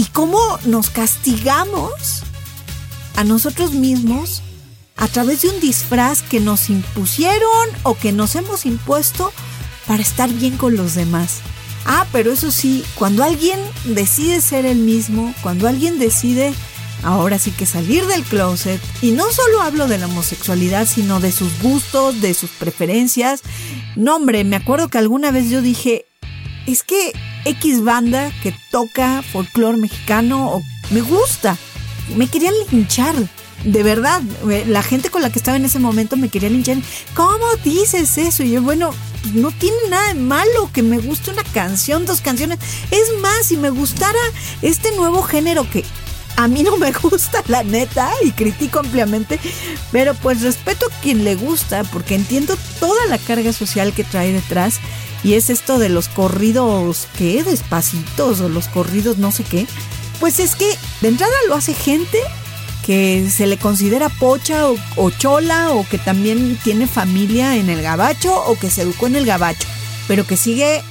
y 0.00 0.04
cómo 0.06 0.40
nos 0.64 0.88
castigamos 0.88 2.22
a 3.16 3.24
nosotros 3.24 3.72
mismos 3.72 4.40
a 4.96 5.08
través 5.08 5.42
de 5.42 5.50
un 5.50 5.60
disfraz 5.60 6.22
que 6.22 6.40
nos 6.40 6.70
impusieron 6.70 7.68
o 7.82 7.98
que 7.98 8.10
nos 8.10 8.34
hemos 8.34 8.64
impuesto 8.64 9.30
para 9.86 10.00
estar 10.00 10.30
bien 10.30 10.56
con 10.56 10.74
los 10.74 10.94
demás. 10.94 11.40
Ah, 11.84 12.06
pero 12.12 12.32
eso 12.32 12.50
sí, 12.50 12.82
cuando 12.94 13.22
alguien 13.22 13.60
decide 13.84 14.40
ser 14.40 14.64
el 14.64 14.78
mismo, 14.78 15.34
cuando 15.42 15.68
alguien 15.68 15.98
decide 15.98 16.54
ahora 17.02 17.38
sí 17.38 17.50
que 17.50 17.66
salir 17.66 18.06
del 18.06 18.22
closet, 18.22 18.80
y 19.02 19.10
no 19.10 19.30
solo 19.30 19.60
hablo 19.60 19.86
de 19.86 19.98
la 19.98 20.06
homosexualidad, 20.06 20.88
sino 20.88 21.20
de 21.20 21.30
sus 21.30 21.60
gustos, 21.60 22.22
de 22.22 22.32
sus 22.32 22.48
preferencias. 22.48 23.42
No, 23.96 24.16
hombre, 24.16 24.44
me 24.44 24.56
acuerdo 24.56 24.88
que 24.88 24.96
alguna 24.96 25.30
vez 25.30 25.50
yo 25.50 25.60
dije, 25.60 26.06
es 26.66 26.84
que 26.84 27.12
X 27.44 27.82
banda 27.82 28.32
que 28.42 28.54
toca 28.70 29.22
folclore 29.22 29.78
mexicano 29.78 30.50
o 30.50 30.62
me 30.90 31.00
gusta, 31.00 31.56
me 32.16 32.28
querían 32.28 32.54
linchar. 32.70 33.14
De 33.64 33.82
verdad, 33.82 34.22
la 34.66 34.82
gente 34.82 35.10
con 35.10 35.20
la 35.20 35.30
que 35.30 35.38
estaba 35.38 35.58
en 35.58 35.66
ese 35.66 35.78
momento 35.78 36.16
me 36.16 36.30
quería 36.30 36.48
linchar. 36.48 36.78
¿Cómo 37.14 37.44
dices 37.62 38.16
eso? 38.16 38.42
Y 38.42 38.52
yo, 38.52 38.62
bueno, 38.62 38.94
no 39.34 39.50
tiene 39.50 39.76
nada 39.90 40.08
de 40.08 40.14
malo 40.14 40.70
que 40.72 40.82
me 40.82 40.98
guste 40.98 41.30
una 41.30 41.44
canción, 41.44 42.06
dos 42.06 42.22
canciones. 42.22 42.58
Es 42.90 43.20
más, 43.20 43.46
si 43.46 43.58
me 43.58 43.68
gustara 43.68 44.18
este 44.62 44.96
nuevo 44.96 45.22
género 45.22 45.68
que 45.68 45.84
a 46.36 46.48
mí 46.48 46.62
no 46.62 46.76
me 46.78 46.90
gusta, 47.02 47.42
la 47.48 47.62
neta, 47.62 48.10
y 48.24 48.32
critico 48.32 48.80
ampliamente, 48.80 49.38
pero 49.92 50.14
pues 50.14 50.40
respeto 50.40 50.86
a 50.86 51.00
quien 51.00 51.24
le 51.24 51.34
gusta, 51.36 51.84
porque 51.84 52.14
entiendo 52.14 52.56
toda 52.78 53.06
la 53.06 53.18
carga 53.18 53.52
social 53.52 53.92
que 53.92 54.04
trae 54.04 54.32
detrás, 54.32 54.80
y 55.22 55.34
es 55.34 55.50
esto 55.50 55.78
de 55.78 55.88
los 55.88 56.08
corridos, 56.08 57.08
¿qué? 57.16 57.42
Despacitos, 57.42 58.40
o 58.40 58.48
los 58.48 58.68
corridos 58.68 59.18
no 59.18 59.32
sé 59.32 59.44
qué. 59.44 59.66
Pues 60.18 60.40
es 60.40 60.54
que 60.54 60.76
de 61.00 61.08
entrada 61.08 61.32
lo 61.48 61.54
hace 61.54 61.74
gente 61.74 62.18
que 62.84 63.28
se 63.30 63.46
le 63.46 63.58
considera 63.58 64.08
pocha 64.08 64.66
o, 64.68 65.10
chola 65.10 65.70
o 65.72 65.86
que 65.88 65.98
también 65.98 66.58
tiene 66.64 66.86
familia 66.86 67.56
en 67.56 67.68
el 67.70 67.82
gabacho 67.82 68.34
o 68.46 68.58
que 68.58 68.70
se 68.70 68.82
educó 68.82 69.06
en 69.06 69.16
el 69.16 69.26
gabacho, 69.26 69.68
pero 70.08 70.26
que 70.26 70.36
sigue 70.36 70.82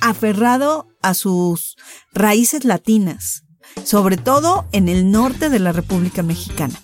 aferrado 0.00 0.88
a 1.02 1.14
sus 1.14 1.76
raíces 2.12 2.64
latinas, 2.64 3.44
sobre 3.84 4.16
todo 4.16 4.66
en 4.72 4.88
el 4.88 5.10
norte 5.10 5.50
de 5.50 5.58
la 5.58 5.72
República 5.72 6.22
Mexicana. 6.22 6.80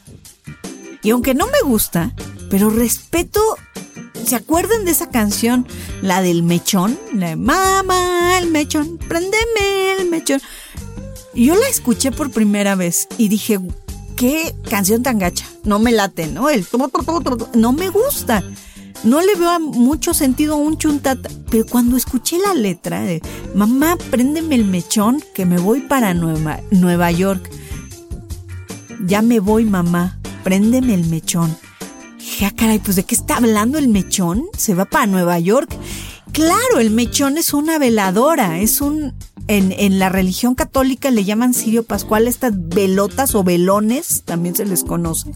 Y 1.03 1.11
aunque 1.11 1.35
no 1.35 1.47
me 1.47 1.61
gusta, 1.65 2.15
pero 2.51 2.69
respeto, 2.69 3.41
¿se 4.25 4.37
acuerdan 4.37 4.85
de 4.85 4.91
esa 4.91 5.11
canción, 5.11 5.67
la 6.03 6.23
del 6.23 6.43
mechón? 6.43 6.99
La 7.15 7.29
de 7.31 7.37
Mamá, 7.37 8.39
el 8.39 8.51
mechón, 8.51 8.99
prendeme 8.99 9.97
el 9.99 10.09
mechón. 10.09 10.41
Yo 11.35 11.55
la 11.55 11.69
escuché 11.69 12.11
por 12.11 12.31
primera 12.31 12.75
vez 12.75 13.07
y 13.17 13.29
dije, 13.29 13.61
qué 14.17 14.55
canción 14.69 15.03
tan 15.03 15.19
gacha. 15.19 15.47
No 15.65 15.79
me 15.79 15.93
late, 15.93 16.27
¿no? 16.27 16.51
El 16.51 16.67
no 17.55 17.73
me 17.73 17.89
gusta. 17.89 18.43
No 19.03 19.23
le 19.23 19.35
veo 19.35 19.59
mucho 19.61 20.13
sentido 20.13 20.55
a 20.55 20.59
un 20.59 20.77
chuntata. 20.77 21.31
Pero 21.51 21.65
cuando 21.67 21.97
escuché 21.97 22.39
la 22.39 22.53
letra 22.55 23.01
de 23.01 23.23
Mamá, 23.55 23.97
préndeme 24.11 24.57
el 24.57 24.65
mechón 24.65 25.23
que 25.35 25.47
me 25.47 25.59
voy 25.59 25.81
para 25.81 26.13
Nueva, 26.13 26.61
Nueva 26.71 27.11
York. 27.11 27.51
Ya 29.07 29.23
me 29.23 29.41
voy, 29.41 29.65
mamá. 29.65 30.19
Préndeme 30.45 30.95
el 30.95 31.07
mechón. 31.07 31.57
Ya, 32.39 32.49
ah, 32.49 32.53
caray, 32.57 32.79
pues 32.79 32.97
¿de 32.97 33.05
qué 33.05 33.15
está 33.15 33.37
hablando 33.37 33.79
el 33.79 33.89
mechón? 33.89 34.45
¿Se 34.57 34.75
va 34.75 34.85
para 34.85 35.07
Nueva 35.07 35.39
York? 35.39 35.71
Claro, 36.33 36.79
el 36.79 36.91
mechón 36.91 37.37
es 37.39 37.53
una 37.53 37.79
veladora, 37.79 38.61
es 38.61 38.81
un 38.81 39.15
en, 39.49 39.99
la 39.99 40.09
religión 40.09 40.55
católica 40.55 41.11
le 41.11 41.25
llaman 41.25 41.55
Sirio 41.55 41.83
Pascual 41.83 42.29
estas 42.29 42.53
velotas 42.55 43.35
o 43.35 43.43
velones, 43.43 44.23
también 44.25 44.55
se 44.55 44.65
les 44.65 44.85
conoce. 44.85 45.33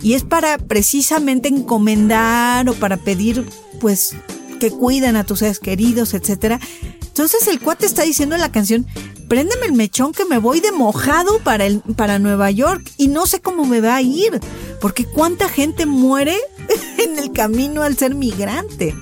Y 0.00 0.14
es 0.14 0.24
para 0.24 0.56
precisamente 0.56 1.48
encomendar 1.48 2.68
o 2.68 2.74
para 2.74 2.96
pedir, 2.96 3.46
pues, 3.80 4.14
que 4.60 4.70
cuiden 4.70 5.16
a 5.16 5.24
tus 5.24 5.40
seres 5.40 5.58
queridos, 5.58 6.14
etc. 6.14 6.60
Entonces 7.02 7.46
el 7.48 7.60
cuate 7.60 7.84
está 7.84 8.02
diciendo 8.02 8.34
en 8.34 8.40
la 8.40 8.50
canción, 8.50 8.86
préndeme 9.28 9.66
el 9.66 9.72
mechón 9.72 10.12
que 10.12 10.24
me 10.24 10.38
voy 10.38 10.60
de 10.60 10.72
mojado 10.72 11.38
para, 11.40 11.66
el, 11.66 11.80
para 11.80 12.18
Nueva 12.18 12.50
York 12.50 12.90
y 12.96 13.08
no 13.08 13.26
sé 13.26 13.40
cómo 13.40 13.66
me 13.66 13.80
va 13.80 13.96
a 13.96 14.02
ir, 14.02 14.40
porque 14.80 15.04
cuánta 15.04 15.48
gente 15.48 15.86
muere 15.86 16.36
en 16.98 17.18
el 17.18 17.32
camino 17.32 17.82
al 17.82 17.96
ser 17.96 18.14
migrante 18.14 18.94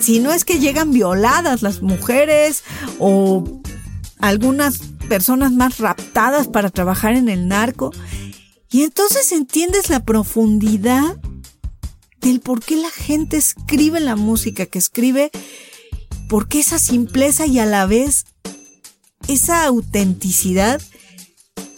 si 0.00 0.20
no 0.20 0.32
es 0.32 0.44
que 0.44 0.58
llegan 0.58 0.92
violadas 0.92 1.62
las 1.62 1.82
mujeres 1.82 2.64
o 2.98 3.60
algunas 4.18 4.78
personas 5.08 5.52
más 5.52 5.78
raptadas 5.78 6.48
para 6.48 6.70
trabajar 6.70 7.14
en 7.14 7.28
el 7.28 7.48
narco. 7.48 7.92
Y 8.70 8.82
entonces 8.82 9.32
entiendes 9.32 9.88
la 9.88 10.04
profundidad 10.04 11.16
del 12.20 12.40
por 12.40 12.62
qué 12.62 12.76
la 12.76 12.90
gente 12.90 13.36
escribe 13.36 14.00
la 14.00 14.16
música 14.16 14.66
que 14.66 14.78
escribe, 14.78 15.30
por 16.28 16.48
qué 16.48 16.60
esa 16.60 16.78
simpleza 16.78 17.46
y 17.46 17.58
a 17.58 17.66
la 17.66 17.86
vez 17.86 18.24
esa 19.28 19.64
autenticidad, 19.64 20.80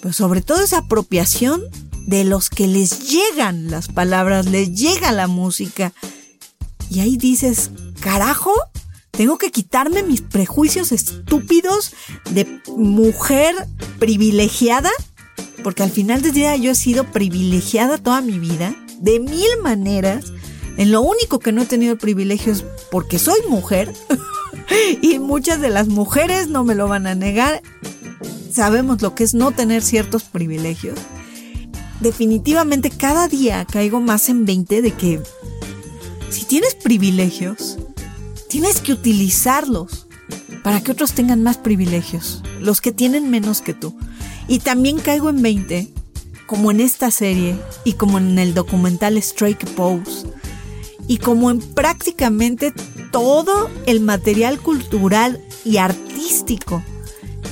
pero 0.01 0.13
sobre 0.13 0.43
todo 0.43 0.63
esa 0.63 0.79
apropiación 0.79 1.63
de 2.09 2.25
los 2.25 2.49
que 2.49 2.67
les 2.67 3.11
llegan 3.11 3.71
las 3.71 3.89
palabras, 3.89 4.47
les 4.47 4.75
llega 4.75 5.13
la 5.13 5.27
música. 5.27 5.93
Y 6.89 7.01
ahí 7.01 7.19
dices, 7.19 7.71
carajo, 8.01 8.55
tengo 9.11 9.37
que 9.37 9.51
quitarme 9.51 10.03
mis 10.03 10.23
prejuicios 10.23 10.91
estúpidos 10.91 11.93
de 12.31 12.63
mujer 12.75 13.55
privilegiada, 13.99 14.89
porque 15.63 15.83
al 15.83 15.91
final 15.91 16.23
del 16.23 16.33
día 16.33 16.57
yo 16.57 16.71
he 16.71 16.75
sido 16.75 17.05
privilegiada 17.05 17.99
toda 17.99 18.23
mi 18.23 18.39
vida, 18.39 18.75
de 19.01 19.21
mil 19.21 19.59
maneras. 19.63 20.33
En 20.79 20.93
lo 20.93 21.03
único 21.03 21.41
que 21.41 21.53
no 21.53 21.61
he 21.61 21.67
tenido 21.67 21.99
privilegio 21.99 22.55
es 22.55 22.65
porque 22.91 23.19
soy 23.19 23.41
mujer, 23.51 23.93
y 25.03 25.19
muchas 25.19 25.61
de 25.61 25.69
las 25.69 25.89
mujeres 25.89 26.49
no 26.49 26.65
me 26.65 26.75
lo 26.75 26.89
van 26.89 27.07
a 27.07 27.15
negar. 27.15 27.61
Sabemos 28.51 29.03
lo 29.03 29.15
que 29.15 29.25
es 29.25 29.35
no 29.35 29.51
tener 29.51 29.83
ciertos 29.83 30.25
privilegios. 30.25 30.99
Definitivamente 32.01 32.91
cada 32.91 33.29
día 33.29 33.65
caigo 33.65 34.01
más 34.01 34.29
en 34.29 34.45
20 34.45 34.83
de 34.83 34.93
que 34.93 35.21
si 36.31 36.45
tienes 36.45 36.75
privilegios, 36.75 37.79
tienes 38.49 38.81
que 38.81 38.93
utilizarlos 38.93 40.07
para 40.63 40.81
que 40.81 40.93
otros 40.93 41.13
tengan 41.13 41.43
más 41.43 41.57
privilegios, 41.57 42.43
los 42.61 42.81
que 42.81 42.93
tienen 42.93 43.31
menos 43.31 43.63
que 43.63 43.75
tú. 43.75 43.97
Y 44.47 44.61
también 44.61 44.99
caigo 44.99 45.31
en 45.31 45.43
20, 45.43 45.89
como 46.47 46.71
en 46.71 46.81
esta 46.81 47.11
serie 47.11 47.57
y 47.85 47.95
como 47.95 48.19
en 48.19 48.39
el 48.39 48.55
documental 48.55 49.17
Strike 49.19 49.67
Pose, 49.75 50.27
y 51.07 51.19
como 51.19 51.51
en 51.51 51.61
prácticamente 51.61 52.73
todo 53.11 53.71
el 53.87 54.01
material 54.01 54.61
cultural 54.61 55.43
y 55.65 55.79
artístico 55.79 56.83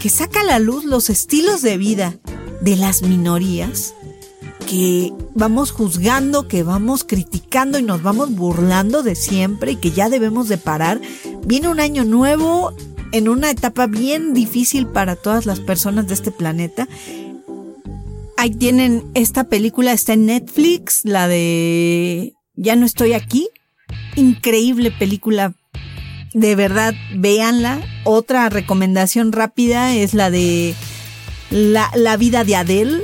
que 0.01 0.11
saca 0.11 0.41
a 0.41 0.45
la 0.45 0.59
luz 0.59 0.85
los 0.85 1.11
estilos 1.11 1.63
de 1.63 1.79
vida 1.79 2.17
de 2.61 2.77
las 2.77 3.03
minorías, 3.03 3.95
que 4.67 5.13
vamos 5.35 5.71
juzgando, 5.71 6.49
que 6.49 6.63
vamos 6.63 7.05
criticando 7.05 7.79
y 7.79 7.83
nos 7.83 8.03
vamos 8.03 8.35
burlando 8.35 9.03
de 9.03 9.15
siempre 9.15 9.73
y 9.73 9.77
que 9.77 9.93
ya 9.93 10.09
debemos 10.09 10.49
de 10.49 10.59
parar. 10.59 11.01
Viene 11.47 11.69
un 11.69 11.81
año 11.81 12.05
nuevo 12.05 12.75
en 13.13 13.29
una 13.29 13.51
etapa 13.51 13.87
bien 13.87 14.35
difícil 14.35 14.87
para 14.87 15.17
todas 15.17 15.47
las 15.47 15.61
personas 15.61 16.09
de 16.09 16.15
este 16.15 16.33
planeta. 16.33 16.89
Ahí 18.37 18.51
tienen 18.51 19.05
esta 19.15 19.45
película, 19.45 19.93
está 19.93 20.13
en 20.13 20.27
Netflix, 20.27 21.05
la 21.05 21.29
de 21.29 22.35
Ya 22.55 22.77
no 22.77 22.85
estoy 22.85 23.13
aquí. 23.13 23.49
Increíble 24.17 24.91
película. 24.91 25.55
De 26.35 26.55
verdad, 26.55 26.95
véanla. 27.15 27.81
Otra 28.05 28.49
recomendación 28.51 29.33
rápida 29.33 29.95
es 29.95 30.13
la 30.13 30.31
de 30.31 30.75
La, 31.51 31.91
la 31.95 32.17
vida 32.17 32.45
de 32.45 32.57
Adele 32.57 33.03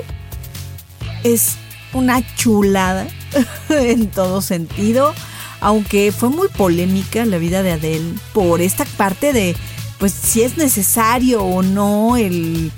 es 1.25 1.55
una 1.93 2.23
chulada 2.37 3.07
en 3.69 4.09
todo 4.09 4.43
sentido, 4.43 5.15
aunque 5.61 6.13
fue 6.13 6.31
muy 6.31 6.49
polémica 6.49 7.25
la 7.25 7.39
vida 7.39 7.63
de 7.63 7.73
Adele 7.73 8.15
por 8.33 8.61
esta 8.61 8.85
parte 8.85 9.33
de, 9.33 9.57
pues 9.99 10.13
si 10.13 10.43
es 10.43 10.57
necesario 10.57 11.43
o 11.43 11.63
no 11.63 12.17
el 12.17 12.71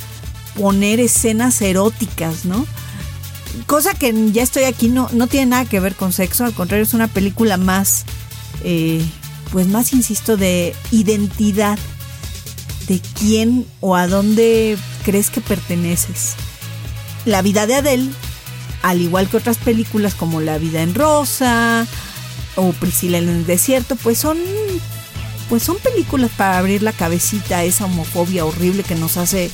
poner 0.56 1.00
escenas 1.00 1.60
eróticas, 1.62 2.44
¿no? 2.44 2.66
Cosa 3.66 3.94
que 3.94 4.12
ya 4.32 4.42
estoy 4.42 4.64
aquí 4.64 4.88
no, 4.88 5.08
no 5.12 5.26
tiene 5.28 5.46
nada 5.46 5.64
que 5.64 5.80
ver 5.80 5.94
con 5.94 6.12
sexo, 6.12 6.44
al 6.44 6.54
contrario 6.54 6.82
es 6.82 6.94
una 6.94 7.08
película 7.08 7.56
más 7.56 8.04
eh, 8.64 9.04
pues 9.52 9.68
más, 9.68 9.92
insisto, 9.92 10.36
de 10.36 10.74
identidad, 10.90 11.78
de 12.88 13.00
quién 13.16 13.66
o 13.80 13.94
a 13.94 14.08
dónde 14.08 14.76
crees 15.04 15.30
que 15.30 15.40
perteneces. 15.40 16.34
La 17.24 17.40
vida 17.40 17.66
de 17.66 17.76
Adele, 17.76 18.10
al 18.84 19.00
igual 19.00 19.28
que 19.28 19.38
otras 19.38 19.56
películas 19.56 20.14
como 20.14 20.42
La 20.42 20.58
vida 20.58 20.82
en 20.82 20.94
rosa 20.94 21.86
o 22.54 22.72
Priscila 22.72 23.16
en 23.16 23.30
el 23.30 23.46
desierto, 23.46 23.96
pues 23.96 24.18
son 24.18 24.38
pues 25.48 25.62
son 25.62 25.76
películas 25.78 26.30
para 26.36 26.58
abrir 26.58 26.82
la 26.82 26.92
cabecita 26.92 27.58
a 27.58 27.64
esa 27.64 27.86
homofobia 27.86 28.44
horrible 28.44 28.82
que 28.82 28.94
nos 28.94 29.16
hace 29.16 29.50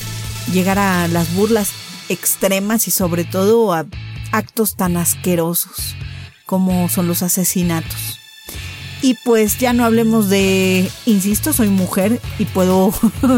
llegar 0.51 0.79
a 0.79 1.07
las 1.07 1.33
burlas 1.33 1.71
extremas 2.09 2.89
y 2.89 2.91
sobre 2.91 3.23
todo 3.23 3.73
a 3.73 3.85
actos 4.33 4.75
tan 4.75 4.97
asquerosos 4.97 5.95
como 6.45 6.89
son 6.89 7.07
los 7.07 7.23
asesinatos. 7.23 8.19
Y 9.01 9.15
pues 9.23 9.57
ya 9.57 9.71
no 9.71 9.85
hablemos 9.85 10.29
de, 10.29 10.91
insisto, 11.05 11.53
soy 11.53 11.69
mujer 11.69 12.19
y 12.37 12.45
puedo, 12.45 12.93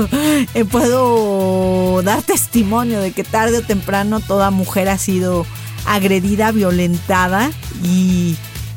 puedo 0.71 2.01
dar 2.01 2.23
testimonio 2.23 2.99
de 2.99 3.12
que 3.12 3.23
tarde 3.23 3.60
o 3.60 3.62
temprano 3.62 4.19
toda 4.19 4.49
mujer 4.49 4.89
ha 4.89 4.97
sido 4.97 5.45
agredida, 5.86 6.52
violentada 6.52 7.52
y 7.84 8.36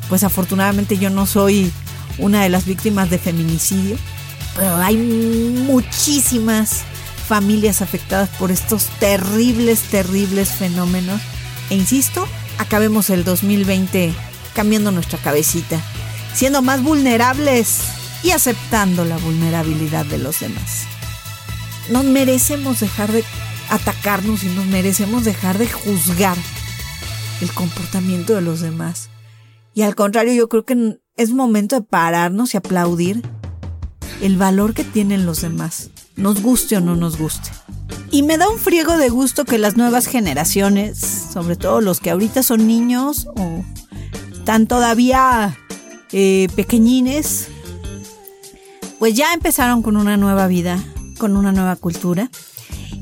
pues 0.09 0.23
afortunadamente 0.23 0.97
yo 0.97 1.09
no 1.09 1.25
soy 1.25 1.71
una 2.17 2.43
de 2.43 2.49
las 2.49 2.65
víctimas 2.65 3.09
de 3.09 3.19
feminicidio, 3.19 3.97
pero 4.55 4.75
hay 4.77 4.97
muchísimas 4.97 6.83
familias 7.27 7.81
afectadas 7.81 8.29
por 8.29 8.51
estos 8.51 8.85
terribles, 8.99 9.81
terribles 9.81 10.49
fenómenos. 10.49 11.21
E 11.69 11.75
insisto, 11.75 12.27
acabemos 12.57 13.09
el 13.09 13.23
2020 13.23 14.13
cambiando 14.53 14.91
nuestra 14.91 15.19
cabecita, 15.19 15.79
siendo 16.33 16.61
más 16.61 16.81
vulnerables 16.81 17.79
y 18.23 18.31
aceptando 18.31 19.05
la 19.05 19.17
vulnerabilidad 19.17 20.05
de 20.05 20.17
los 20.17 20.39
demás. 20.39 20.85
Nos 21.89 22.05
merecemos 22.05 22.79
dejar 22.79 23.11
de 23.11 23.23
atacarnos 23.69 24.43
y 24.43 24.47
nos 24.47 24.65
merecemos 24.65 25.23
dejar 25.25 25.57
de 25.57 25.67
juzgar 25.67 26.37
el 27.41 27.51
comportamiento 27.53 28.35
de 28.35 28.41
los 28.41 28.61
demás. 28.61 29.09
Y 29.73 29.83
al 29.83 29.95
contrario, 29.95 30.33
yo 30.33 30.49
creo 30.49 30.65
que 30.65 30.99
es 31.15 31.31
momento 31.31 31.75
de 31.75 31.81
pararnos 31.81 32.53
y 32.53 32.57
aplaudir 32.57 33.21
el 34.21 34.37
valor 34.37 34.73
que 34.73 34.83
tienen 34.83 35.25
los 35.25 35.41
demás, 35.41 35.91
nos 36.15 36.41
guste 36.41 36.77
o 36.77 36.81
no 36.81 36.95
nos 36.95 37.17
guste. 37.17 37.49
Y 38.09 38.23
me 38.23 38.37
da 38.37 38.49
un 38.49 38.57
friego 38.57 38.97
de 38.97 39.09
gusto 39.09 39.45
que 39.45 39.57
las 39.57 39.77
nuevas 39.77 40.07
generaciones, 40.07 40.97
sobre 40.97 41.55
todo 41.55 41.81
los 41.81 41.99
que 41.99 42.09
ahorita 42.09 42.41
son 42.41 42.65
niños 42.65 43.27
o 43.35 43.63
están 44.33 44.65
todavía 44.65 45.57
eh, 46.11 46.47
pequeñines, 46.55 47.49
pues 48.97 49.13
ya 49.13 49.33
empezaron 49.33 49.81
con 49.83 49.97
una 49.97 50.17
nueva 50.17 50.47
vida, 50.47 50.83
con 51.17 51.35
una 51.35 51.51
nueva 51.51 51.75
cultura. 51.75 52.31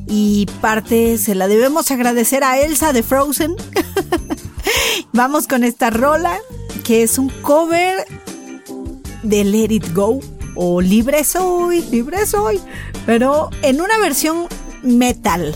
Y 0.08 0.48
parte 0.62 1.18
se 1.18 1.36
la 1.36 1.48
debemos 1.48 1.90
agradecer 1.92 2.44
a 2.44 2.60
Elsa 2.60 2.94
de 2.94 3.04
Frozen. 3.04 3.56
Vamos 5.14 5.48
con 5.48 5.64
esta 5.64 5.90
rola, 5.90 6.38
que 6.84 7.04
es 7.04 7.18
un 7.18 7.30
cover 7.42 8.06
de 9.24 9.44
Let 9.44 9.74
It 9.74 9.94
Go 9.94 10.20
o 10.56 10.82
Libre 10.82 11.24
Soy, 11.24 11.82
Libre 11.92 12.26
Soy, 12.26 12.60
pero 13.06 13.50
en 13.62 13.82
una 13.82 13.98
versión 14.00 14.48
metal 14.84 15.56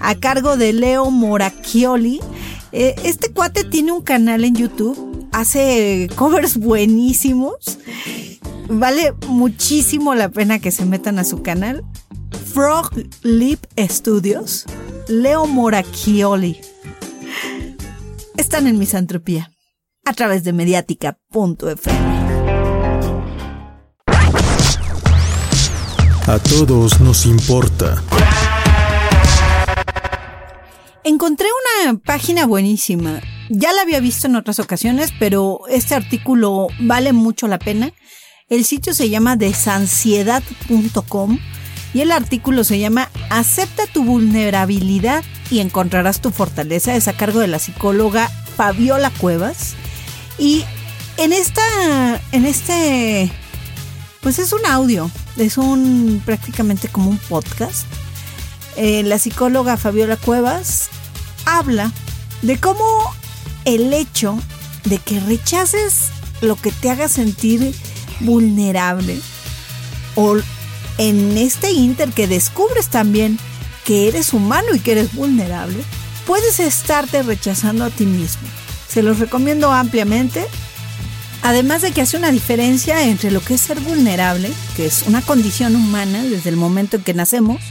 a 0.00 0.14
cargo 0.14 0.56
de 0.56 0.72
Leo 0.72 1.10
Moracchioli. 1.10 2.20
Eh, 2.72 2.94
este 3.04 3.32
cuate 3.32 3.64
tiene 3.64 3.92
un 3.92 4.02
canal 4.02 4.44
en 4.44 4.54
YouTube, 4.54 5.26
hace 5.32 6.08
covers 6.16 6.58
buenísimos. 6.58 7.78
Vale 8.68 9.14
muchísimo 9.28 10.14
la 10.14 10.28
pena 10.28 10.58
que 10.58 10.70
se 10.70 10.84
metan 10.84 11.18
a 11.18 11.24
su 11.24 11.42
canal. 11.42 11.84
Frog 12.52 12.90
Lip 13.22 13.64
Studios, 13.78 14.64
Leo 15.08 15.46
Moracchioli. 15.46 16.60
Están 18.36 18.66
en 18.66 18.78
misantropía 18.78 19.50
a 20.04 20.12
través 20.12 20.44
de 20.44 20.52
mediática.fm. 20.52 22.26
A 26.26 26.38
todos 26.38 27.00
nos 27.00 27.24
importa. 27.24 28.02
Encontré 31.04 31.46
una 31.82 31.98
página 31.98 32.46
buenísima. 32.46 33.20
Ya 33.48 33.72
la 33.72 33.82
había 33.82 34.00
visto 34.00 34.26
en 34.26 34.36
otras 34.36 34.58
ocasiones, 34.58 35.12
pero 35.18 35.60
este 35.68 35.94
artículo 35.94 36.66
vale 36.80 37.12
mucho 37.12 37.48
la 37.48 37.58
pena. 37.58 37.92
El 38.48 38.64
sitio 38.64 38.92
se 38.92 39.08
llama 39.08 39.36
desansiedad.com 39.36 41.38
y 41.96 42.02
el 42.02 42.12
artículo 42.12 42.62
se 42.62 42.78
llama 42.78 43.08
Acepta 43.30 43.86
tu 43.86 44.04
vulnerabilidad 44.04 45.24
y 45.50 45.60
encontrarás 45.60 46.20
tu 46.20 46.30
fortaleza. 46.30 46.94
Es 46.94 47.08
a 47.08 47.14
cargo 47.14 47.40
de 47.40 47.46
la 47.46 47.58
psicóloga 47.58 48.28
Fabiola 48.54 49.08
Cuevas. 49.08 49.76
Y 50.38 50.62
en 51.16 51.32
esta, 51.32 51.62
en 52.32 52.44
este, 52.44 53.32
pues 54.20 54.38
es 54.38 54.52
un 54.52 54.66
audio 54.66 55.10
es 55.38 55.56
un 55.56 56.20
prácticamente 56.26 56.88
como 56.88 57.08
un 57.08 57.16
podcast. 57.16 57.86
Eh, 58.76 59.02
la 59.02 59.18
psicóloga 59.18 59.78
Fabiola 59.78 60.18
Cuevas 60.18 60.90
habla 61.46 61.90
de 62.42 62.58
cómo 62.58 62.84
el 63.64 63.94
hecho 63.94 64.38
de 64.84 64.98
que 64.98 65.18
rechaces 65.20 66.10
lo 66.42 66.56
que 66.56 66.72
te 66.72 66.90
haga 66.90 67.08
sentir 67.08 67.74
vulnerable 68.20 69.18
o 70.14 70.36
en 70.98 71.36
este 71.36 71.70
inter 71.70 72.10
que 72.10 72.26
descubres 72.26 72.88
también 72.88 73.38
que 73.84 74.08
eres 74.08 74.32
humano 74.32 74.74
y 74.74 74.80
que 74.80 74.92
eres 74.92 75.14
vulnerable, 75.14 75.78
puedes 76.26 76.58
estarte 76.58 77.22
rechazando 77.22 77.84
a 77.84 77.90
ti 77.90 78.04
mismo. 78.04 78.46
Se 78.88 79.02
los 79.02 79.18
recomiendo 79.18 79.72
ampliamente. 79.72 80.46
Además 81.42 81.82
de 81.82 81.92
que 81.92 82.00
hace 82.00 82.16
una 82.16 82.32
diferencia 82.32 83.04
entre 83.04 83.30
lo 83.30 83.40
que 83.40 83.54
es 83.54 83.60
ser 83.60 83.78
vulnerable, 83.80 84.50
que 84.74 84.86
es 84.86 85.04
una 85.06 85.22
condición 85.22 85.76
humana 85.76 86.24
desde 86.24 86.50
el 86.50 86.56
momento 86.56 86.96
en 86.96 87.04
que 87.04 87.14
nacemos, 87.14 87.62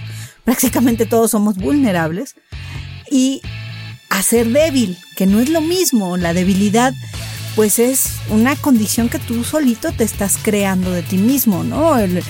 prácticamente 0.46 1.06
todos 1.06 1.32
somos 1.32 1.56
vulnerables, 1.58 2.36
y 3.12 3.42
a 4.10 4.22
ser 4.22 4.48
débil, 4.48 4.98
que 5.18 5.26
no 5.26 5.42
es 5.42 5.50
lo 5.50 5.60
mismo. 5.60 6.16
La 6.16 6.34
debilidad, 6.34 6.94
pues 7.56 7.80
es 7.80 8.16
una 8.30 8.56
condición 8.56 9.08
que 9.08 9.20
tú 9.20 9.44
solito 9.44 9.92
te 9.92 10.04
estás 10.04 10.38
creando 10.42 10.92
de 10.92 11.04
ti 11.04 11.18
mismo, 11.18 11.64
¿no? 11.64 11.98
El, 11.98 12.24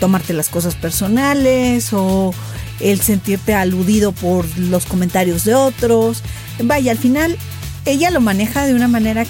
tomarte 0.00 0.32
las 0.32 0.48
cosas 0.48 0.74
personales 0.74 1.92
o 1.92 2.34
el 2.80 3.00
sentirte 3.00 3.54
aludido 3.54 4.12
por 4.12 4.46
los 4.58 4.86
comentarios 4.86 5.44
de 5.44 5.54
otros. 5.54 6.22
Vaya, 6.62 6.92
al 6.92 6.98
final 6.98 7.36
ella 7.84 8.10
lo 8.10 8.20
maneja 8.20 8.66
de 8.66 8.74
una 8.74 8.88
manera 8.88 9.24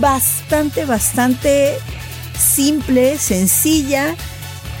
bastante, 0.00 0.84
bastante 0.84 1.78
simple, 2.38 3.16
sencilla 3.18 4.14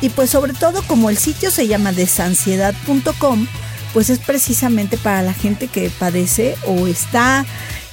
y 0.00 0.10
pues 0.10 0.30
sobre 0.30 0.52
todo 0.52 0.82
como 0.82 1.08
el 1.08 1.16
sitio 1.16 1.50
se 1.50 1.66
llama 1.66 1.92
desansiedad.com, 1.92 3.46
pues 3.94 4.10
es 4.10 4.18
precisamente 4.18 4.98
para 4.98 5.22
la 5.22 5.32
gente 5.32 5.68
que 5.68 5.88
padece 5.88 6.56
o 6.66 6.86
está 6.86 7.46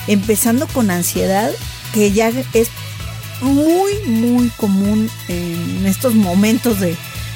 empezando 0.08 0.68
con 0.68 0.92
ansiedad, 0.92 1.52
que 1.93 2.12
ya 2.12 2.29
es 2.29 2.69
muy, 3.41 3.93
muy 4.06 4.49
común 4.49 5.10
en 5.27 5.86
estos 5.86 6.15
momentos 6.15 6.79
de, 6.79 6.95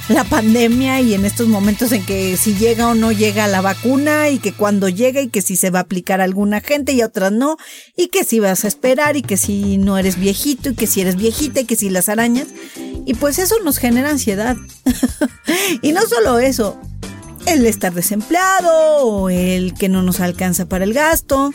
la 0.09 0.23
pandemia 0.23 1.01
y 1.01 1.13
en 1.13 1.25
estos 1.25 1.47
momentos 1.47 1.91
en 1.91 2.05
que 2.05 2.37
si 2.37 2.55
llega 2.55 2.87
o 2.87 2.95
no 2.95 3.11
llega 3.11 3.47
la 3.47 3.61
vacuna 3.61 4.29
y 4.29 4.39
que 4.39 4.53
cuando 4.53 4.87
llega 4.87 5.21
y 5.21 5.27
que 5.27 5.41
si 5.41 5.55
se 5.55 5.69
va 5.69 5.79
a 5.79 5.81
aplicar 5.83 6.21
a 6.21 6.23
alguna 6.23 6.61
gente 6.61 6.93
y 6.93 7.01
a 7.01 7.07
otras 7.07 7.31
no 7.31 7.57
y 7.95 8.07
que 8.07 8.23
si 8.23 8.39
vas 8.39 8.63
a 8.63 8.69
esperar 8.69 9.17
y 9.17 9.21
que 9.21 9.35
si 9.35 9.77
no 9.77 9.97
eres 9.97 10.17
viejito 10.17 10.69
y 10.69 10.75
que 10.75 10.87
si 10.87 11.01
eres 11.01 11.17
viejita 11.17 11.61
y 11.61 11.65
que 11.65 11.75
si 11.75 11.89
las 11.89 12.07
arañas. 12.07 12.47
Y 13.05 13.15
pues 13.15 13.37
eso 13.39 13.55
nos 13.63 13.77
genera 13.77 14.09
ansiedad. 14.09 14.55
Y 15.81 15.91
no 15.91 16.01
solo 16.01 16.39
eso 16.39 16.79
el 17.45 17.65
estar 17.65 17.93
desempleado 17.93 19.05
o 19.05 19.29
el 19.29 19.73
que 19.73 19.89
no 19.89 20.01
nos 20.01 20.19
alcanza 20.19 20.65
para 20.65 20.83
el 20.83 20.93
gasto 20.93 21.53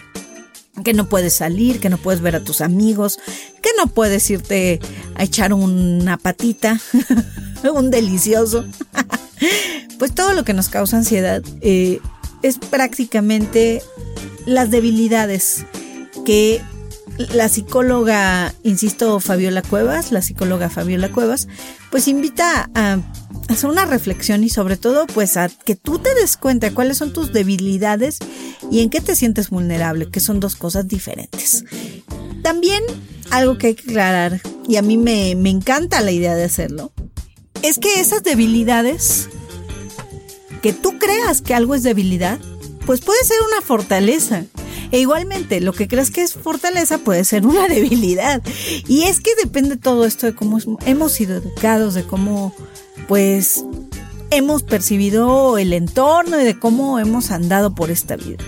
que 0.85 0.95
no 0.95 1.09
puedes 1.09 1.35
salir, 1.35 1.81
que 1.81 1.91
no 1.91 1.99
puedes 1.99 2.21
ver 2.21 2.37
a 2.37 2.45
tus 2.45 2.61
amigos, 2.61 3.19
que 3.61 3.71
no 3.77 3.89
puedes 3.89 4.29
irte 4.31 4.81
a 5.15 5.25
echar 5.25 5.53
una 5.53 6.17
patita 6.17 6.81
un 7.75 7.91
delicioso. 7.91 8.65
pues 9.99 10.15
todo 10.15 10.33
lo 10.33 10.45
que 10.45 10.55
nos 10.55 10.69
causa 10.69 10.97
ansiedad 10.97 11.43
eh, 11.61 12.01
es 12.43 12.59
prácticamente 12.59 13.83
las 14.47 14.71
debilidades 14.71 15.65
que 16.25 16.61
la 17.19 17.49
psicóloga, 17.49 18.55
insisto, 18.63 19.21
Fabiola 19.21 19.63
Cuevas, 19.63 20.13
la 20.13 20.23
psicóloga 20.23 20.71
Fabiola 20.71 21.11
Cuevas, 21.11 21.49
pues 21.93 22.09
invita 22.09 22.71
a 22.75 22.99
hacer 23.49 23.69
una 23.69 23.85
reflexión 23.85 24.43
y 24.45 24.49
sobre 24.49 24.79
todo 24.79 25.07
pues 25.07 25.37
a 25.37 25.51
que 25.51 25.77
tú 25.77 25.99
te 25.99 26.15
des 26.15 26.39
cuenta 26.39 26.73
cuáles 26.73 26.97
son 26.97 27.13
tus 27.13 27.35
debilidades 27.35 28.19
y 28.71 28.81
en 28.81 28.89
qué 28.89 29.03
te 29.03 29.15
sientes 29.15 29.51
vulnerable, 29.51 30.11
que 30.11 30.19
son 30.19 30.41
dos 30.41 30.57
cosas 30.57 30.89
diferentes. 30.89 31.67
También 32.43 32.83
algo 33.31 33.59
que 33.59 33.69
hay 33.69 33.75
que 33.75 33.91
aclarar, 33.91 34.41
y 34.67 34.77
a 34.77 34.83
mí 34.83 34.97
me, 34.97 35.35
me 35.37 35.51
encanta 35.51 36.01
la 36.01 36.13
idea 36.13 36.35
de 36.35 36.45
hacerlo, 36.45 36.93
es 37.63 37.79
que 37.79 38.01
esas 38.01 38.23
debilidades, 38.23 39.29
que 40.63 40.73
tú 40.73 40.99
creas 40.99 41.43
que 41.43 41.55
algo 41.55 41.75
es 41.75 41.83
debilidad, 41.83 42.39
pues 42.87 43.03
puede 43.03 43.23
ser 43.25 43.37
una 43.47 43.61
fortaleza. 43.61 44.45
E 44.93 45.01
igualmente, 45.01 45.61
lo 45.61 45.73
que 45.73 45.89
crees 45.89 46.11
que 46.11 46.23
es 46.23 46.35
fortaleza 46.35 46.99
puede 46.99 47.25
ser 47.25 47.47
una 47.47 47.67
debilidad. 47.69 48.43
Y 48.87 49.05
es 49.05 49.21
que 49.21 49.35
depende 49.43 49.77
todo 49.77 50.05
esto 50.05 50.27
de 50.27 50.35
cómo 50.35 50.59
hemos 50.87 51.13
sido 51.13 51.37
educados, 51.37 51.95
de 51.95 52.05
cómo, 52.05 52.55
pues, 53.09 53.65
hemos 54.31 54.63
percibido 54.63 55.59
el 55.59 55.73
entorno 55.73 56.41
y 56.41 56.45
de 56.45 56.59
cómo 56.59 56.99
hemos 56.99 57.31
andado 57.31 57.75
por 57.75 57.91
esta 57.91 58.17
vida. 58.17 58.45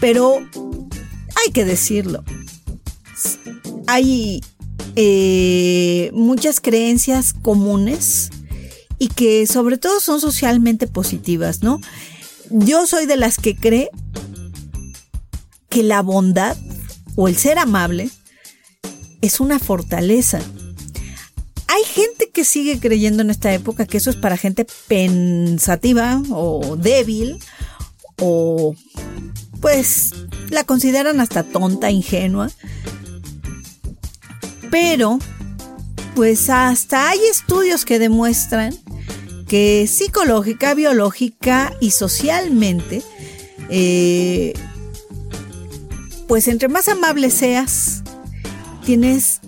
Pero 0.00 0.38
hay 0.38 1.52
que 1.52 1.64
decirlo. 1.64 2.24
Hay 3.86 4.42
eh, 4.96 6.10
muchas 6.14 6.60
creencias 6.60 7.32
comunes 7.32 8.30
y 8.98 9.08
que 9.08 9.46
sobre 9.46 9.76
todo 9.78 10.00
son 10.00 10.20
socialmente 10.20 10.86
positivas, 10.86 11.62
¿no? 11.62 11.80
Yo 12.50 12.86
soy 12.86 13.06
de 13.06 13.16
las 13.16 13.36
que 13.36 13.54
cree 13.54 13.90
que 15.78 15.84
la 15.84 16.02
bondad 16.02 16.56
o 17.14 17.28
el 17.28 17.36
ser 17.36 17.56
amable 17.56 18.10
es 19.20 19.38
una 19.38 19.60
fortaleza. 19.60 20.40
Hay 21.68 21.84
gente 21.84 22.30
que 22.34 22.42
sigue 22.42 22.80
creyendo 22.80 23.22
en 23.22 23.30
esta 23.30 23.52
época 23.54 23.86
que 23.86 23.98
eso 23.98 24.10
es 24.10 24.16
para 24.16 24.36
gente 24.36 24.66
pensativa 24.88 26.20
o 26.30 26.74
débil 26.76 27.38
o 28.20 28.74
pues 29.60 30.14
la 30.50 30.64
consideran 30.64 31.20
hasta 31.20 31.44
tonta, 31.44 31.92
ingenua. 31.92 32.50
Pero 34.72 35.20
pues 36.16 36.50
hasta 36.50 37.08
hay 37.10 37.20
estudios 37.30 37.84
que 37.84 38.00
demuestran 38.00 38.76
que 39.46 39.86
psicológica, 39.86 40.74
biológica 40.74 41.72
y 41.80 41.92
socialmente, 41.92 43.00
eh, 43.70 44.54
pues 46.28 46.46
entre 46.46 46.68
más 46.68 46.88
amable 46.88 47.30
seas, 47.30 48.02
tienes 48.84 49.40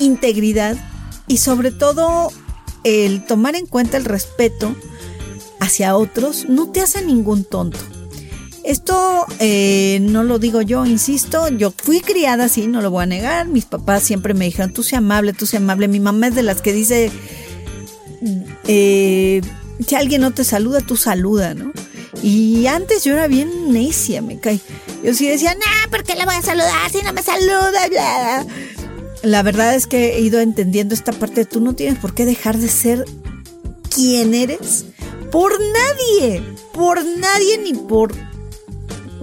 integridad 0.00 0.76
y 1.26 1.38
sobre 1.38 1.72
todo 1.72 2.32
el 2.84 3.24
tomar 3.26 3.56
en 3.56 3.66
cuenta 3.66 3.96
el 3.96 4.04
respeto 4.04 4.74
hacia 5.60 5.96
otros 5.96 6.48
no 6.48 6.70
te 6.70 6.80
hace 6.80 7.04
ningún 7.04 7.44
tonto. 7.44 7.78
Esto 8.64 9.26
eh, 9.40 9.98
no 10.02 10.22
lo 10.22 10.38
digo 10.38 10.62
yo, 10.62 10.86
insisto, 10.86 11.48
yo 11.48 11.72
fui 11.76 12.00
criada 12.00 12.44
así, 12.44 12.68
no 12.68 12.80
lo 12.80 12.92
voy 12.92 13.02
a 13.02 13.06
negar. 13.06 13.48
Mis 13.48 13.64
papás 13.64 14.04
siempre 14.04 14.34
me 14.34 14.44
dijeron, 14.44 14.72
tú 14.72 14.84
sé 14.84 14.94
amable, 14.94 15.32
tú 15.32 15.46
sé 15.46 15.56
amable. 15.56 15.88
Mi 15.88 15.98
mamá 15.98 16.28
es 16.28 16.36
de 16.36 16.44
las 16.44 16.62
que 16.62 16.72
dice, 16.72 17.10
eh, 18.68 19.40
si 19.84 19.94
alguien 19.96 20.20
no 20.20 20.30
te 20.30 20.44
saluda, 20.44 20.80
tú 20.80 20.96
saluda, 20.96 21.54
¿no? 21.54 21.72
Y 22.22 22.66
antes 22.66 23.02
yo 23.04 23.14
era 23.14 23.26
bien 23.26 23.72
necia, 23.72 24.22
me 24.22 24.38
cae. 24.38 24.60
Yo 25.02 25.12
sí 25.12 25.28
decía, 25.28 25.54
no, 25.54 25.90
¿por 25.90 26.04
qué 26.04 26.14
le 26.14 26.24
voy 26.24 26.36
a 26.36 26.42
saludar 26.42 26.90
si 26.90 27.02
no 27.02 27.12
me 27.12 27.22
saluda? 27.22 28.46
La 29.22 29.42
verdad 29.42 29.74
es 29.74 29.86
que 29.86 30.16
he 30.16 30.20
ido 30.20 30.40
entendiendo 30.40 30.94
esta 30.94 31.12
parte 31.12 31.44
tú 31.44 31.60
no 31.60 31.74
tienes 31.74 31.98
por 31.98 32.14
qué 32.14 32.24
dejar 32.24 32.58
de 32.58 32.68
ser 32.68 33.04
quien 33.94 34.34
eres 34.34 34.86
por 35.30 35.52
nadie, 35.60 36.42
por 36.72 37.04
nadie 37.04 37.58
ni 37.58 37.74
por 37.74 38.12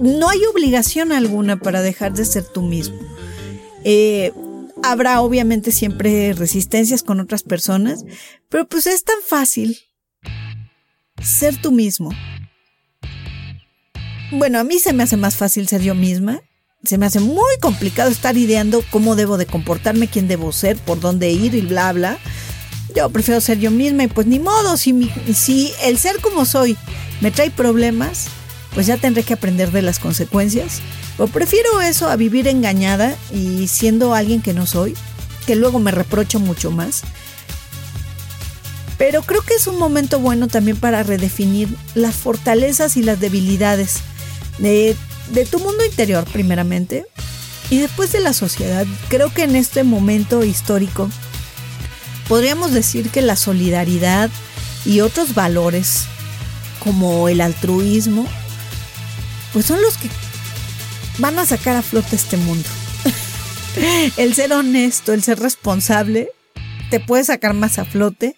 no 0.00 0.28
hay 0.28 0.44
obligación 0.46 1.12
alguna 1.12 1.58
para 1.58 1.82
dejar 1.82 2.14
de 2.14 2.24
ser 2.24 2.44
tú 2.44 2.62
mismo. 2.62 2.98
Eh, 3.84 4.32
habrá 4.82 5.20
obviamente 5.20 5.72
siempre 5.72 6.32
resistencias 6.32 7.02
con 7.02 7.20
otras 7.20 7.42
personas, 7.42 8.04
pero 8.48 8.66
pues 8.66 8.86
es 8.86 9.04
tan 9.04 9.18
fácil 9.26 9.78
ser 11.22 11.60
tú 11.60 11.70
mismo. 11.70 12.10
Bueno, 14.32 14.60
a 14.60 14.64
mí 14.64 14.78
se 14.78 14.92
me 14.92 15.02
hace 15.02 15.16
más 15.16 15.34
fácil 15.34 15.66
ser 15.66 15.82
yo 15.82 15.96
misma. 15.96 16.40
Se 16.84 16.98
me 16.98 17.06
hace 17.06 17.18
muy 17.18 17.58
complicado 17.60 18.10
estar 18.10 18.36
ideando 18.36 18.84
cómo 18.90 19.16
debo 19.16 19.36
de 19.36 19.46
comportarme, 19.46 20.08
quién 20.08 20.28
debo 20.28 20.52
ser, 20.52 20.76
por 20.76 21.00
dónde 21.00 21.30
ir 21.30 21.54
y 21.54 21.62
bla, 21.62 21.92
bla. 21.92 22.16
Yo 22.94 23.10
prefiero 23.10 23.40
ser 23.40 23.58
yo 23.58 23.72
misma 23.72 24.04
y 24.04 24.06
pues 24.06 24.28
ni 24.28 24.38
modo, 24.38 24.76
si, 24.76 25.10
si 25.34 25.72
el 25.82 25.98
ser 25.98 26.20
como 26.20 26.44
soy 26.44 26.76
me 27.20 27.32
trae 27.32 27.50
problemas, 27.50 28.28
pues 28.72 28.86
ya 28.86 28.96
tendré 28.96 29.24
que 29.24 29.34
aprender 29.34 29.72
de 29.72 29.82
las 29.82 29.98
consecuencias. 29.98 30.80
O 31.18 31.26
prefiero 31.26 31.80
eso 31.80 32.08
a 32.08 32.16
vivir 32.16 32.46
engañada 32.46 33.16
y 33.34 33.66
siendo 33.66 34.14
alguien 34.14 34.42
que 34.42 34.54
no 34.54 34.64
soy, 34.64 34.94
que 35.46 35.56
luego 35.56 35.80
me 35.80 35.90
reprocho 35.90 36.38
mucho 36.38 36.70
más. 36.70 37.02
Pero 38.96 39.22
creo 39.22 39.42
que 39.42 39.54
es 39.54 39.66
un 39.66 39.78
momento 39.78 40.20
bueno 40.20 40.46
también 40.46 40.76
para 40.76 41.02
redefinir 41.02 41.68
las 41.94 42.14
fortalezas 42.14 42.96
y 42.96 43.02
las 43.02 43.18
debilidades 43.18 44.00
de, 44.60 44.96
tu 45.50 45.58
mundo 45.58 45.84
interior 45.84 46.24
primeramente 46.32 47.04
y 47.70 47.78
después 47.78 48.12
de 48.12 48.20
la 48.20 48.32
sociedad. 48.32 48.86
Creo 49.08 49.32
que 49.32 49.42
en 49.42 49.56
este 49.56 49.84
momento 49.84 50.44
histórico 50.44 51.10
podríamos 52.28 52.72
decir 52.72 53.10
que 53.10 53.22
la 53.22 53.36
solidaridad 53.36 54.30
y 54.84 55.00
otros 55.00 55.34
valores 55.34 56.04
como 56.82 57.28
el 57.28 57.40
altruismo 57.40 58.26
pues 59.52 59.66
son 59.66 59.82
los 59.82 59.96
que 59.96 60.08
van 61.18 61.38
a 61.38 61.46
sacar 61.46 61.76
a 61.76 61.82
flote 61.82 62.16
este 62.16 62.36
mundo. 62.36 62.68
el 64.16 64.34
ser 64.34 64.52
honesto, 64.52 65.12
el 65.12 65.22
ser 65.22 65.38
responsable, 65.38 66.30
te 66.90 67.00
puede 67.00 67.24
sacar 67.24 67.54
más 67.54 67.78
a 67.78 67.84
flote, 67.84 68.36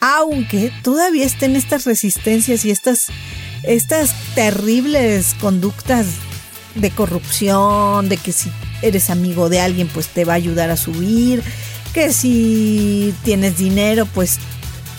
aunque 0.00 0.72
todavía 0.82 1.24
estén 1.24 1.56
estas 1.56 1.84
resistencias 1.84 2.64
y 2.64 2.70
estas, 2.70 3.06
estas 3.62 4.12
terribles 4.34 5.34
conductas 5.40 6.06
de 6.74 6.90
corrupción, 6.90 8.08
de 8.08 8.16
que 8.16 8.32
si 8.32 8.50
eres 8.82 9.10
amigo 9.10 9.48
de 9.48 9.60
alguien, 9.60 9.88
pues 9.88 10.08
te 10.08 10.24
va 10.24 10.34
a 10.34 10.36
ayudar 10.36 10.70
a 10.70 10.76
subir, 10.76 11.42
que 11.92 12.12
si 12.12 13.14
tienes 13.24 13.58
dinero, 13.58 14.06
pues 14.06 14.38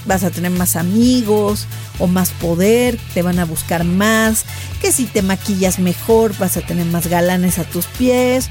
vas 0.06 0.24
a 0.24 0.32
tener 0.32 0.52
más 0.52 0.76
amigos 0.76 1.68
o 2.00 2.08
más 2.08 2.32
poder, 2.32 2.98
te 3.14 3.22
van 3.22 3.40
a 3.40 3.46
buscar 3.46 3.84
más, 3.84 4.46
que 4.82 4.92
si 4.92 5.06
te 5.06 5.22
maquillas 5.22 5.80
mejor 5.80 6.38
vas 6.38 6.58
a 6.58 6.62
tener 6.62 6.86
más 6.86 7.08
galanes 7.08 7.60
a 7.60 7.64
tus 7.64 7.86
pies 7.86 8.50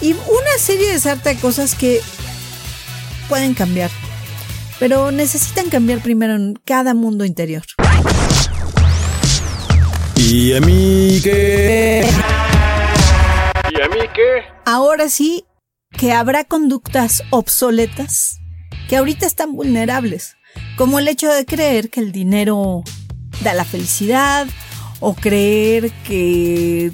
y 0.00 0.12
una 0.12 0.58
serie 0.58 0.92
de 0.92 1.00
sarta 1.00 1.30
de 1.30 1.36
cosas 1.36 1.74
que 1.74 2.00
pueden 3.28 3.54
cambiar, 3.54 3.90
pero 4.78 5.10
necesitan 5.10 5.68
cambiar 5.68 6.00
primero 6.00 6.34
en 6.34 6.54
cada 6.64 6.94
mundo 6.94 7.24
interior. 7.24 7.62
¿Y 10.22 10.52
a 10.52 10.60
mí 10.60 11.18
qué? 11.24 12.06
¿Y 13.70 13.80
a 13.80 13.88
mí 13.88 14.00
qué? 14.14 14.44
Ahora 14.66 15.08
sí 15.08 15.46
que 15.90 16.12
habrá 16.12 16.44
conductas 16.44 17.22
obsoletas 17.30 18.38
que 18.88 18.98
ahorita 18.98 19.26
están 19.26 19.52
vulnerables 19.52 20.36
como 20.76 20.98
el 20.98 21.08
hecho 21.08 21.32
de 21.32 21.46
creer 21.46 21.88
que 21.88 22.00
el 22.00 22.12
dinero 22.12 22.82
da 23.42 23.54
la 23.54 23.64
felicidad 23.64 24.46
o 25.00 25.14
creer 25.14 25.90
que 26.06 26.92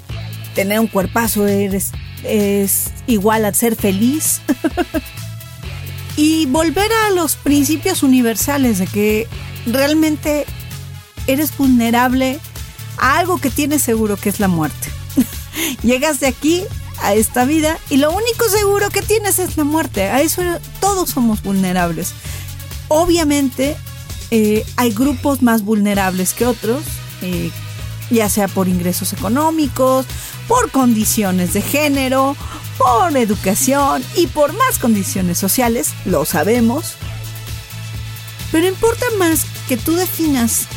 tener 0.55 0.79
un 0.79 0.87
cuerpazo 0.87 1.45
es 1.47 1.91
igual 3.07 3.43
a 3.43 3.53
ser 3.53 3.75
feliz. 3.75 4.41
y 6.15 6.45
volver 6.45 6.89
a 7.05 7.09
los 7.09 7.35
principios 7.35 8.03
universales 8.03 8.79
de 8.79 8.87
que 8.87 9.27
realmente 9.65 10.45
eres 11.27 11.55
vulnerable 11.57 12.39
a 12.97 13.17
algo 13.17 13.37
que 13.39 13.49
tienes 13.49 13.81
seguro 13.81 14.17
que 14.17 14.29
es 14.29 14.39
la 14.39 14.47
muerte. 14.47 14.89
Llegas 15.83 16.19
de 16.19 16.27
aquí 16.27 16.63
a 17.01 17.13
esta 17.13 17.45
vida 17.45 17.77
y 17.89 17.97
lo 17.97 18.11
único 18.11 18.49
seguro 18.49 18.89
que 18.89 19.01
tienes 19.01 19.39
es 19.39 19.57
la 19.57 19.63
muerte. 19.63 20.03
A 20.09 20.21
eso 20.21 20.41
todos 20.79 21.09
somos 21.09 21.43
vulnerables. 21.43 22.13
Obviamente 22.87 23.75
eh, 24.31 24.65
hay 24.75 24.91
grupos 24.91 25.41
más 25.41 25.63
vulnerables 25.63 26.33
que 26.33 26.45
otros, 26.45 26.83
eh, 27.21 27.51
ya 28.09 28.29
sea 28.29 28.47
por 28.47 28.67
ingresos 28.67 29.13
económicos, 29.13 30.05
por 30.47 30.71
condiciones 30.71 31.53
de 31.53 31.61
género, 31.61 32.35
por 32.77 33.15
educación 33.17 34.03
y 34.15 34.27
por 34.27 34.53
más 34.53 34.79
condiciones 34.79 35.37
sociales, 35.37 35.93
lo 36.05 36.25
sabemos. 36.25 36.93
Pero 38.51 38.67
importa 38.67 39.05
más 39.17 39.45
que 39.67 39.77
tú 39.77 39.93
definas 39.95 40.67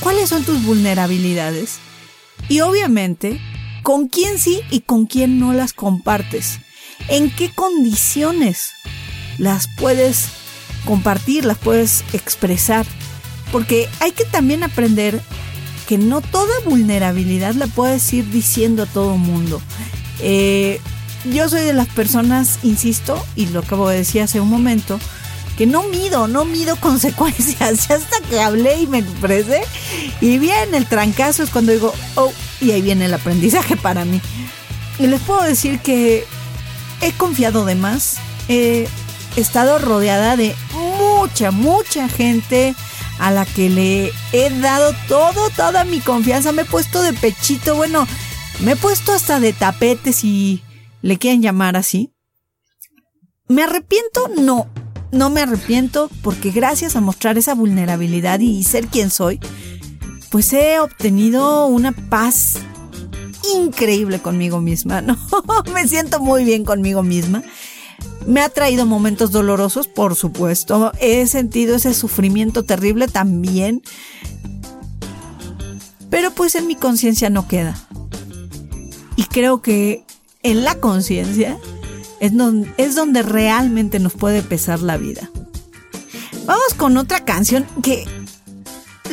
cuáles 0.00 0.28
son 0.28 0.44
tus 0.44 0.62
vulnerabilidades 0.64 1.78
y 2.48 2.60
obviamente 2.60 3.40
con 3.82 4.08
quién 4.08 4.38
sí 4.38 4.60
y 4.70 4.80
con 4.80 5.06
quién 5.06 5.38
no 5.38 5.52
las 5.52 5.72
compartes. 5.72 6.58
En 7.08 7.30
qué 7.30 7.50
condiciones 7.54 8.72
las 9.38 9.68
puedes 9.78 10.28
compartir, 10.84 11.44
las 11.44 11.58
puedes 11.58 12.04
expresar. 12.12 12.86
Porque 13.52 13.88
hay 14.00 14.12
que 14.12 14.24
también 14.24 14.64
aprender 14.64 15.20
que 15.86 15.98
no 15.98 16.20
toda 16.20 16.52
vulnerabilidad 16.64 17.54
la 17.54 17.66
puedes 17.68 18.12
ir 18.12 18.28
diciendo 18.30 18.84
a 18.84 18.86
todo 18.86 19.16
mundo. 19.16 19.60
Eh, 20.20 20.80
yo 21.32 21.48
soy 21.48 21.62
de 21.62 21.72
las 21.72 21.88
personas, 21.88 22.58
insisto, 22.62 23.24
y 23.36 23.46
lo 23.46 23.60
acabo 23.60 23.88
de 23.88 23.98
decir 23.98 24.22
hace 24.22 24.40
un 24.40 24.48
momento, 24.48 24.98
que 25.56 25.66
no 25.66 25.84
mido, 25.84 26.28
no 26.28 26.44
mido 26.44 26.76
consecuencias. 26.80 27.90
hasta 27.90 28.20
que 28.28 28.40
hablé 28.40 28.80
y 28.80 28.86
me 28.86 28.98
expresé. 28.98 29.62
Y 30.20 30.38
bien, 30.38 30.74
el 30.74 30.86
trancazo 30.86 31.42
es 31.42 31.50
cuando 31.50 31.72
digo, 31.72 31.92
oh, 32.16 32.32
y 32.60 32.72
ahí 32.72 32.82
viene 32.82 33.06
el 33.06 33.14
aprendizaje 33.14 33.76
para 33.76 34.04
mí. 34.04 34.20
Y 34.98 35.06
les 35.06 35.20
puedo 35.20 35.42
decir 35.42 35.80
que 35.80 36.24
he 37.00 37.12
confiado 37.12 37.64
de 37.64 37.74
más. 37.74 38.18
He 38.48 38.88
estado 39.36 39.78
rodeada 39.78 40.36
de 40.36 40.54
mucha, 40.98 41.50
mucha 41.50 42.08
gente 42.08 42.74
a 43.18 43.30
la 43.30 43.46
que 43.46 43.70
le 43.70 44.12
he 44.32 44.50
dado 44.60 44.94
todo, 45.08 45.50
toda 45.50 45.84
mi 45.84 46.00
confianza. 46.00 46.52
Me 46.52 46.62
he 46.62 46.66
puesto 46.66 47.02
de 47.02 47.12
pechito, 47.12 47.76
bueno, 47.76 48.06
me 48.60 48.72
he 48.72 48.76
puesto 48.76 49.12
hasta 49.12 49.40
de 49.40 49.52
tapete 49.52 50.12
si 50.12 50.62
le 51.02 51.18
quieren 51.18 51.42
llamar 51.42 51.76
así. 51.76 52.12
¿Me 53.48 53.62
arrepiento? 53.62 54.28
No, 54.36 54.68
no 55.12 55.30
me 55.30 55.40
arrepiento 55.40 56.10
porque 56.22 56.50
gracias 56.50 56.96
a 56.96 57.00
mostrar 57.00 57.38
esa 57.38 57.54
vulnerabilidad 57.54 58.40
y 58.40 58.64
ser 58.64 58.88
quien 58.88 59.10
soy, 59.10 59.40
pues 60.30 60.52
he 60.52 60.78
obtenido 60.80 61.66
una 61.66 61.92
paz 61.92 62.54
increíble 63.54 64.20
conmigo 64.20 64.60
misma, 64.60 65.00
¿no? 65.00 65.16
me 65.72 65.86
siento 65.86 66.20
muy 66.20 66.44
bien 66.44 66.64
conmigo 66.64 67.02
misma. 67.02 67.42
Me 68.26 68.40
ha 68.40 68.48
traído 68.48 68.86
momentos 68.86 69.30
dolorosos, 69.30 69.86
por 69.86 70.16
supuesto. 70.16 70.92
He 71.00 71.26
sentido 71.28 71.76
ese 71.76 71.94
sufrimiento 71.94 72.64
terrible 72.64 73.06
también. 73.06 73.82
Pero 76.10 76.32
pues 76.32 76.56
en 76.56 76.66
mi 76.66 76.74
conciencia 76.74 77.30
no 77.30 77.46
queda. 77.46 77.78
Y 79.14 79.24
creo 79.24 79.62
que 79.62 80.04
en 80.42 80.64
la 80.64 80.74
conciencia 80.80 81.56
es 82.20 82.36
donde, 82.36 82.72
es 82.76 82.94
donde 82.94 83.22
realmente 83.22 83.98
nos 83.98 84.14
puede 84.14 84.42
pesar 84.42 84.80
la 84.80 84.96
vida. 84.96 85.30
Vamos 86.46 86.74
con 86.76 86.96
otra 86.96 87.24
canción 87.24 87.66
que 87.82 88.04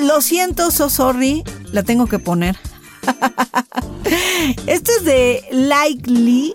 lo 0.02 0.22
siento, 0.22 0.72
so 0.72 0.90
sorry, 0.90 1.44
la 1.72 1.84
tengo 1.84 2.08
que 2.08 2.20
poner. 2.20 2.58
Esto 4.68 4.92
es 5.00 5.06
de 5.06 5.44
Likely. 5.52 6.54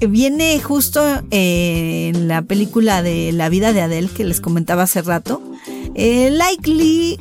Viene 0.00 0.58
justo 0.60 1.02
en 1.30 2.28
la 2.28 2.42
película 2.42 3.02
de 3.02 3.32
La 3.32 3.48
vida 3.48 3.72
de 3.72 3.82
Adele 3.82 4.08
que 4.08 4.24
les 4.24 4.40
comentaba 4.40 4.84
hace 4.84 5.02
rato. 5.02 5.42
Eh, 5.94 6.30
Likely 6.30 7.18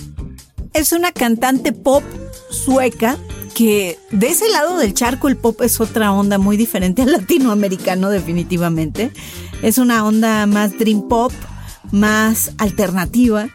es 0.74 0.94
una 0.94 1.12
cantante 1.12 1.74
pop 1.74 2.04
sueca 2.50 3.18
que 3.60 4.00
de 4.12 4.30
ese 4.30 4.48
lado 4.48 4.78
del 4.78 4.94
charco 4.94 5.28
el 5.28 5.36
pop 5.36 5.62
es 5.64 5.82
otra 5.82 6.14
onda 6.14 6.38
muy 6.38 6.56
diferente 6.56 7.02
al 7.02 7.12
latinoamericano 7.12 8.10
definitivamente. 8.10 9.12
Es 9.62 9.78
una 9.78 10.06
onda 10.06 10.46
más 10.46 10.80
dream 10.80 11.10
pop, 11.10 11.34
más 11.92 12.54
alternativa 12.58 13.50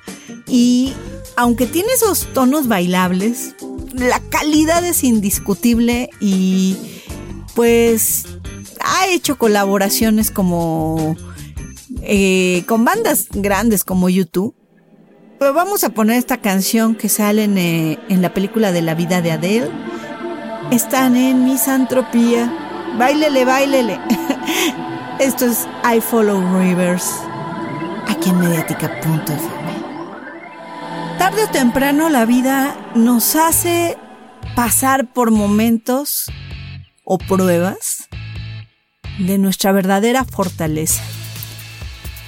y 0.47 0.93
aunque 1.37 1.65
tiene 1.65 1.89
esos 1.95 2.31
tonos 2.35 2.69
bailables, 2.69 3.55
la 3.95 4.21
calidad 4.21 4.85
es 4.85 5.05
indiscutible 5.05 6.11
y 6.21 6.77
pues 7.55 8.27
ha 8.81 9.07
hecho 9.07 9.39
colaboraciones 9.39 10.31
como 10.31 11.17
eh, 12.03 12.63
con 12.67 12.85
bandas 12.85 13.29
grandes 13.33 13.85
como 13.85 14.11
YouTube. 14.11 14.55
Pero 15.39 15.55
vamos 15.55 15.83
a 15.83 15.89
poner 15.89 16.19
esta 16.19 16.43
canción 16.43 16.95
que 16.95 17.09
sale 17.09 17.45
en, 17.45 17.57
eh, 17.57 17.99
en 18.11 18.21
la 18.21 18.35
película 18.35 18.71
de 18.71 18.83
la 18.83 18.95
vida 18.95 19.23
de 19.23 19.33
Adele 19.33 19.94
están 20.71 21.17
en 21.17 21.45
misantropía. 21.45 22.53
Báilele, 22.99 23.45
báilele. 23.45 24.01
Esto 25.19 25.47
es 25.47 25.67
I 25.85 26.01
Follow 26.01 26.41
Rivers, 26.59 27.11
aquí 28.09 28.31
en 28.31 28.41
mediática.fm. 28.41 29.65
Tarde 31.19 31.45
o 31.45 31.49
temprano 31.49 32.09
la 32.09 32.25
vida 32.25 32.77
nos 32.95 33.37
hace 33.37 33.97
pasar 34.57 35.07
por 35.07 35.31
momentos 35.31 36.31
o 37.05 37.19
pruebas 37.19 38.09
de 39.19 39.39
nuestra 39.39 39.73
verdadera 39.73 40.25
fortaleza 40.25 41.03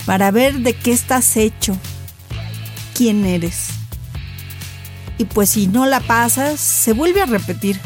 para 0.06 0.30
ver 0.30 0.60
de 0.60 0.72
qué 0.72 0.92
estás 0.92 1.36
hecho, 1.36 1.76
quién 2.94 3.26
eres. 3.26 3.68
Y 5.18 5.24
pues 5.24 5.50
si 5.50 5.66
no 5.66 5.86
la 5.86 6.00
pasas, 6.00 6.60
se 6.60 6.92
vuelve 6.92 7.22
a 7.22 7.26
repetir 7.26 7.80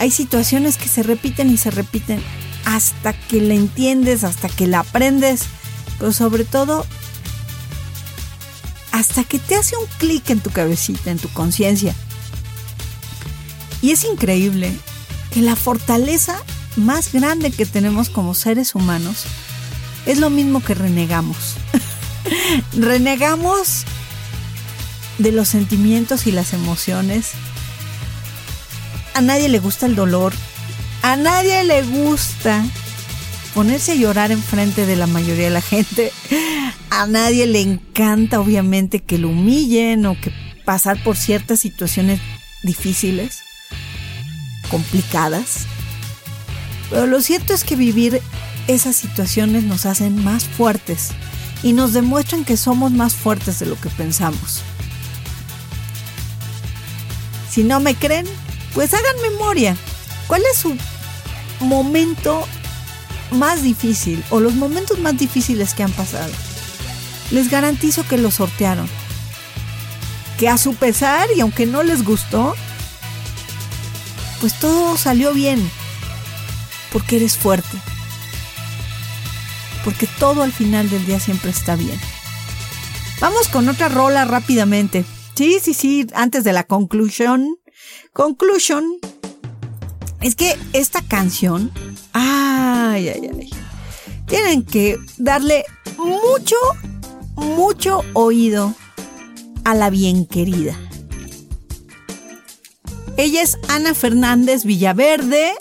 hay 0.00 0.10
situaciones 0.10 0.78
que 0.78 0.88
se 0.88 1.02
repiten 1.02 1.50
y 1.50 1.58
se 1.58 1.70
repiten 1.70 2.22
hasta 2.64 3.12
que 3.12 3.42
la 3.42 3.52
entiendes, 3.52 4.24
hasta 4.24 4.48
que 4.48 4.66
la 4.66 4.80
aprendes, 4.80 5.42
pero 5.98 6.10
sobre 6.14 6.44
todo 6.44 6.86
hasta 8.92 9.24
que 9.24 9.38
te 9.38 9.56
hace 9.56 9.76
un 9.76 9.84
clic 9.98 10.30
en 10.30 10.40
tu 10.40 10.48
cabecita, 10.48 11.10
en 11.10 11.18
tu 11.18 11.28
conciencia. 11.28 11.94
Y 13.82 13.90
es 13.90 14.04
increíble 14.04 14.74
que 15.34 15.42
la 15.42 15.54
fortaleza 15.54 16.42
más 16.76 17.12
grande 17.12 17.50
que 17.50 17.66
tenemos 17.66 18.08
como 18.08 18.34
seres 18.34 18.74
humanos 18.74 19.24
es 20.06 20.16
lo 20.18 20.30
mismo 20.30 20.62
que 20.64 20.72
renegamos. 20.72 21.56
renegamos 22.72 23.84
de 25.18 25.32
los 25.32 25.48
sentimientos 25.48 26.26
y 26.26 26.32
las 26.32 26.54
emociones 26.54 27.32
a 29.14 29.20
nadie 29.20 29.48
le 29.48 29.58
gusta 29.58 29.86
el 29.86 29.94
dolor. 29.94 30.32
A 31.02 31.16
nadie 31.16 31.64
le 31.64 31.82
gusta 31.82 32.64
ponerse 33.54 33.92
a 33.92 33.96
llorar 33.96 34.30
enfrente 34.32 34.86
de 34.86 34.96
la 34.96 35.06
mayoría 35.06 35.44
de 35.44 35.50
la 35.50 35.62
gente. 35.62 36.12
A 36.90 37.06
nadie 37.06 37.46
le 37.46 37.60
encanta, 37.60 38.40
obviamente, 38.40 39.00
que 39.00 39.16
lo 39.16 39.28
humillen 39.28 40.06
o 40.06 40.20
que 40.20 40.32
pasar 40.64 41.02
por 41.02 41.16
ciertas 41.16 41.60
situaciones 41.60 42.20
difíciles, 42.64 43.42
complicadas. 44.70 45.66
Pero 46.90 47.06
lo 47.06 47.20
cierto 47.20 47.54
es 47.54 47.62
que 47.62 47.76
vivir 47.76 48.20
esas 48.66 48.96
situaciones 48.96 49.62
nos 49.62 49.86
hacen 49.86 50.22
más 50.22 50.44
fuertes 50.44 51.10
y 51.62 51.72
nos 51.72 51.92
demuestran 51.92 52.44
que 52.44 52.56
somos 52.56 52.90
más 52.90 53.14
fuertes 53.14 53.60
de 53.60 53.66
lo 53.66 53.80
que 53.80 53.88
pensamos. 53.90 54.62
Si 57.48 57.64
no 57.64 57.80
me 57.80 57.94
creen, 57.94 58.26
pues 58.74 58.94
hagan 58.94 59.16
memoria. 59.22 59.76
¿Cuál 60.26 60.42
es 60.50 60.58
su 60.58 60.76
momento 61.60 62.46
más 63.32 63.62
difícil 63.62 64.22
o 64.30 64.40
los 64.40 64.54
momentos 64.54 64.98
más 64.98 65.16
difíciles 65.16 65.74
que 65.74 65.82
han 65.82 65.92
pasado? 65.92 66.32
Les 67.30 67.50
garantizo 67.50 68.06
que 68.06 68.18
lo 68.18 68.30
sortearon. 68.30 68.88
Que 70.38 70.48
a 70.48 70.58
su 70.58 70.74
pesar 70.74 71.28
y 71.36 71.40
aunque 71.40 71.66
no 71.66 71.82
les 71.82 72.04
gustó, 72.04 72.54
pues 74.40 74.58
todo 74.58 74.96
salió 74.96 75.34
bien. 75.34 75.70
Porque 76.92 77.16
eres 77.16 77.36
fuerte. 77.36 77.78
Porque 79.84 80.06
todo 80.18 80.42
al 80.42 80.52
final 80.52 80.90
del 80.90 81.06
día 81.06 81.20
siempre 81.20 81.50
está 81.50 81.76
bien. 81.76 81.98
Vamos 83.20 83.48
con 83.48 83.68
otra 83.68 83.88
rola 83.88 84.24
rápidamente. 84.24 85.04
Sí, 85.34 85.58
sí, 85.62 85.74
sí, 85.74 86.06
antes 86.14 86.42
de 86.44 86.52
la 86.52 86.64
conclusión 86.64 87.59
Conclusion 88.12 88.84
es 90.20 90.34
que 90.34 90.56
esta 90.72 91.00
canción, 91.02 91.70
ay, 92.12 93.08
ay, 93.08 93.30
ay, 93.38 93.50
tienen 94.26 94.64
que 94.64 94.98
darle 95.16 95.64
mucho, 95.96 96.56
mucho 97.36 98.02
oído 98.14 98.74
a 99.64 99.74
la 99.74 99.90
bien 99.90 100.26
querida. 100.26 100.76
Ella 103.16 103.42
es 103.42 103.58
Ana 103.68 103.94
Fernández 103.94 104.64
Villaverde. 104.64 105.52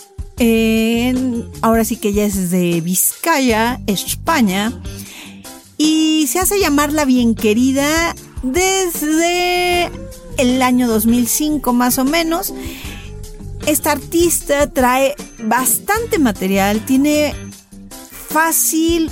ahora 1.62 1.86
sí 1.86 1.98
que 1.98 2.10
ella 2.10 2.26
es 2.26 2.50
de 2.50 2.82
Vizcaya, 2.82 3.80
España. 3.86 4.82
Y 5.78 6.28
se 6.28 6.40
hace 6.40 6.60
llamar 6.60 6.94
la 6.94 7.06
bien 7.06 7.36
querida 7.36 8.16
desde 8.44 9.92
el 10.40 10.62
año 10.62 10.88
2005 10.88 11.74
más 11.74 11.98
o 11.98 12.06
menos. 12.06 12.54
Esta 13.66 13.92
artista 13.92 14.68
trae 14.68 15.16
bastante 15.40 16.20
material, 16.20 16.86
tiene 16.86 17.36
fácil... 18.30 19.12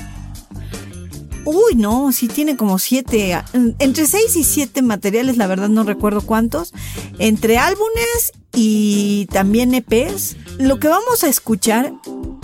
Uy, 1.49 1.75
no, 1.75 2.11
sí 2.11 2.27
tiene 2.27 2.57
como 2.57 2.77
siete, 2.77 3.41
entre 3.79 4.05
seis 4.05 4.35
y 4.35 4.43
siete 4.43 4.81
materiales, 4.81 5.37
la 5.37 5.47
verdad 5.47 5.69
no 5.69 5.85
recuerdo 5.85 6.19
cuántos, 6.19 6.73
entre 7.19 7.57
álbumes 7.57 8.33
y 8.53 9.27
también 9.27 9.73
EPs. 9.73 10.35
Lo 10.59 10.77
que 10.77 10.89
vamos 10.89 11.23
a 11.23 11.29
escuchar 11.29 11.93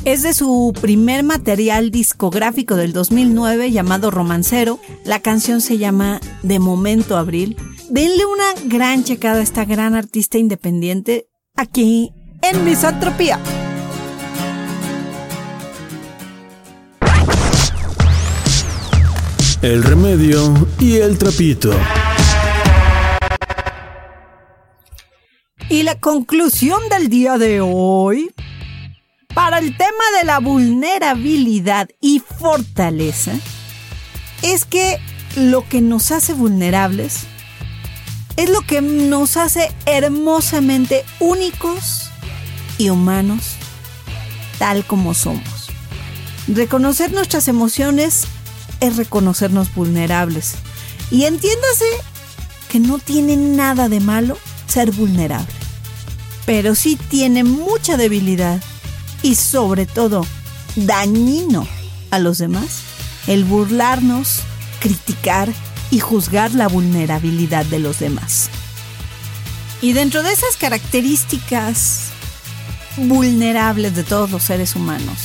es 0.05 0.23
de 0.23 0.33
su 0.33 0.73
primer 0.79 1.25
material 1.25 1.91
discográfico 1.91 2.77
del 2.77 2.93
2009 2.93 3.71
llamado 3.71 4.09
Romancero. 4.09 4.79
La 5.03 5.19
canción 5.19 5.59
se 5.59 5.77
llama 5.77 6.21
De 6.41 6.59
Momento 6.59 7.17
Abril. 7.17 7.57
Denle 7.89 8.25
una 8.25 8.53
gran 8.69 9.03
checada 9.03 9.41
a 9.41 9.43
esta 9.43 9.65
gran 9.65 9.95
artista 9.95 10.37
independiente 10.37 11.27
aquí 11.57 12.13
en 12.41 12.63
Misantropía. 12.63 13.37
El 19.63 19.81
remedio 19.81 20.53
y 20.77 20.97
el 20.97 21.17
trapito. 21.17 21.73
Y 25.69 25.83
la 25.83 25.97
conclusión 26.01 26.81
del 26.89 27.07
día 27.07 27.37
de 27.37 27.61
hoy, 27.61 28.29
para 29.33 29.59
el 29.59 29.77
tema 29.77 30.03
de 30.19 30.25
la 30.25 30.39
vulnerabilidad 30.39 31.87
y 32.01 32.19
fortaleza, 32.19 33.31
es 34.41 34.65
que 34.65 34.99
lo 35.37 35.67
que 35.69 35.79
nos 35.79 36.11
hace 36.11 36.33
vulnerables 36.33 37.21
es 38.35 38.49
lo 38.49 38.63
que 38.63 38.81
nos 38.81 39.37
hace 39.37 39.71
hermosamente 39.85 41.05
únicos 41.21 42.11
y 42.77 42.89
humanos 42.89 43.55
tal 44.59 44.83
como 44.83 45.13
somos. 45.13 45.69
Reconocer 46.49 47.13
nuestras 47.13 47.47
emociones 47.47 48.27
es 48.83 48.97
reconocernos 48.97 49.73
vulnerables. 49.73 50.55
Y 51.09 51.23
entiéndase 51.23 51.85
que 52.69 52.79
no 52.79 52.99
tiene 52.99 53.37
nada 53.37 53.87
de 53.87 53.99
malo 53.99 54.37
ser 54.67 54.91
vulnerable. 54.91 55.53
Pero 56.45 56.75
sí 56.75 56.97
tiene 57.09 57.43
mucha 57.43 57.97
debilidad 57.97 58.61
y 59.21 59.35
sobre 59.35 59.85
todo 59.85 60.25
dañino 60.75 61.67
a 62.11 62.19
los 62.19 62.37
demás 62.37 62.81
el 63.27 63.45
burlarnos, 63.45 64.41
criticar 64.81 65.49
y 65.89 65.99
juzgar 65.99 66.51
la 66.51 66.67
vulnerabilidad 66.67 67.65
de 67.65 67.79
los 67.79 67.99
demás. 67.99 68.49
Y 69.81 69.93
dentro 69.93 70.23
de 70.23 70.33
esas 70.33 70.57
características 70.57 72.09
vulnerables 72.97 73.95
de 73.95 74.03
todos 74.03 74.29
los 74.29 74.43
seres 74.43 74.75
humanos, 74.75 75.17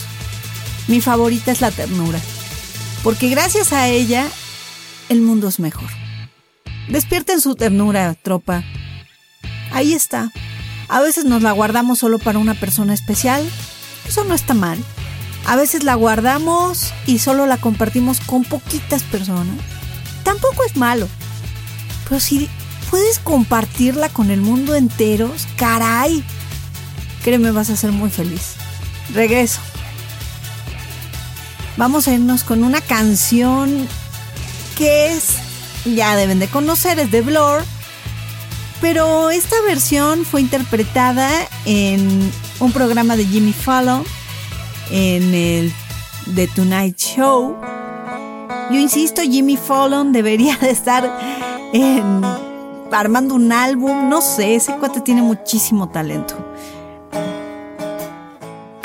mi 0.86 1.00
favorita 1.00 1.50
es 1.50 1.60
la 1.60 1.70
ternura, 1.70 2.20
porque 3.02 3.28
gracias 3.28 3.72
a 3.72 3.88
ella 3.88 4.26
el 5.08 5.20
mundo 5.20 5.48
es 5.48 5.58
mejor. 5.58 5.88
Despierten 6.88 7.40
su 7.40 7.54
ternura, 7.54 8.14
tropa. 8.14 8.64
Ahí 9.72 9.94
está. 9.94 10.32
A 10.88 11.00
veces 11.00 11.24
nos 11.24 11.42
la 11.42 11.52
guardamos 11.52 11.98
solo 11.98 12.18
para 12.18 12.38
una 12.38 12.54
persona 12.54 12.94
especial. 12.94 13.48
Eso 14.06 14.24
no 14.24 14.34
está 14.34 14.54
mal. 14.54 14.78
A 15.46 15.56
veces 15.56 15.84
la 15.84 15.94
guardamos 15.94 16.92
y 17.06 17.18
solo 17.18 17.46
la 17.46 17.58
compartimos 17.58 18.20
con 18.20 18.44
poquitas 18.44 19.02
personas. 19.02 19.56
Tampoco 20.22 20.64
es 20.64 20.76
malo. 20.76 21.08
Pero 22.08 22.20
si 22.20 22.48
puedes 22.90 23.18
compartirla 23.18 24.08
con 24.08 24.30
el 24.30 24.40
mundo 24.40 24.74
entero, 24.74 25.32
caray. 25.56 26.24
Créeme, 27.22 27.50
vas 27.50 27.70
a 27.70 27.76
ser 27.76 27.92
muy 27.92 28.10
feliz. 28.10 28.54
Regreso. 29.12 29.60
Vamos 31.78 32.08
a 32.08 32.12
irnos 32.12 32.42
con 32.42 32.64
una 32.64 32.80
canción 32.80 33.86
que 34.76 35.12
es, 35.12 35.36
ya 35.84 36.16
deben 36.16 36.40
de 36.40 36.48
conocer, 36.48 36.98
es 36.98 37.12
de 37.12 37.20
Blur. 37.22 37.62
Pero 38.80 39.30
esta 39.30 39.54
versión 39.64 40.24
fue 40.24 40.40
interpretada 40.40 41.30
en 41.66 42.32
un 42.58 42.72
programa 42.72 43.16
de 43.16 43.24
Jimmy 43.24 43.52
Fallon, 43.52 44.02
en 44.90 45.32
el 45.32 45.72
The 46.34 46.48
Tonight 46.48 46.98
Show. 46.98 47.56
Yo 48.72 48.76
insisto, 48.76 49.22
Jimmy 49.22 49.56
Fallon 49.56 50.12
debería 50.12 50.56
de 50.56 50.70
estar 50.70 51.16
armando 52.90 53.36
un 53.36 53.52
álbum, 53.52 54.08
no 54.08 54.20
sé, 54.20 54.56
ese 54.56 54.74
cuate 54.74 55.00
tiene 55.00 55.22
muchísimo 55.22 55.90
talento. 55.90 56.34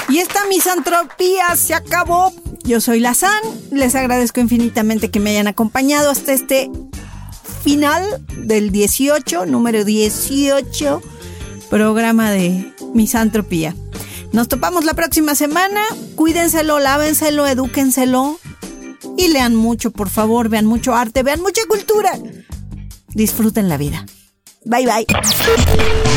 Y 0.09 0.19
esta 0.19 0.45
misantropía 0.45 1.55
se 1.55 1.73
acabó. 1.73 2.31
Yo 2.64 2.80
soy 2.80 2.99
Lazán, 2.99 3.41
les 3.72 3.93
agradezco 3.95 4.39
infinitamente 4.39 5.11
que 5.11 5.20
me 5.20 5.32
hayan 5.32 5.47
acompañado 5.47 6.09
hasta 6.09 6.32
este 6.32 6.72
final 7.64 8.24
del 8.38 8.72
18, 8.72 9.45
número 9.45 9.84
18, 9.84 11.01
programa 11.70 12.32
de 12.32 12.74
misantropía. 12.93 13.76
Nos 14.32 14.47
topamos 14.47 14.86
la 14.86 14.93
próxima 14.93 15.36
semana. 15.36 15.82
Cuídenselo, 16.16 16.80
lávenselo, 16.80 17.45
edúquenselo. 17.45 18.39
Y 19.18 19.28
lean 19.28 19.55
mucho, 19.55 19.91
por 19.91 20.09
favor. 20.09 20.49
Vean 20.49 20.66
mucho 20.66 20.95
arte, 20.95 21.22
vean 21.22 21.41
mucha 21.41 21.61
cultura. 21.68 22.18
Disfruten 23.09 23.70
la 23.70 23.78
vida. 23.78 24.05
Bye 24.66 24.86
bye. 24.86 25.05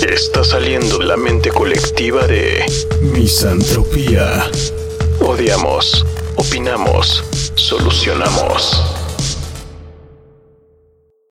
Está 0.08 0.44
saliendo 0.44 1.00
la 1.00 1.16
mente 1.16 1.50
colectiva 1.50 2.26
de 2.26 2.64
misantropía. 3.12 4.50
Odiamos, 5.20 6.06
opinamos, 6.36 7.24
solucionamos. 7.54 8.95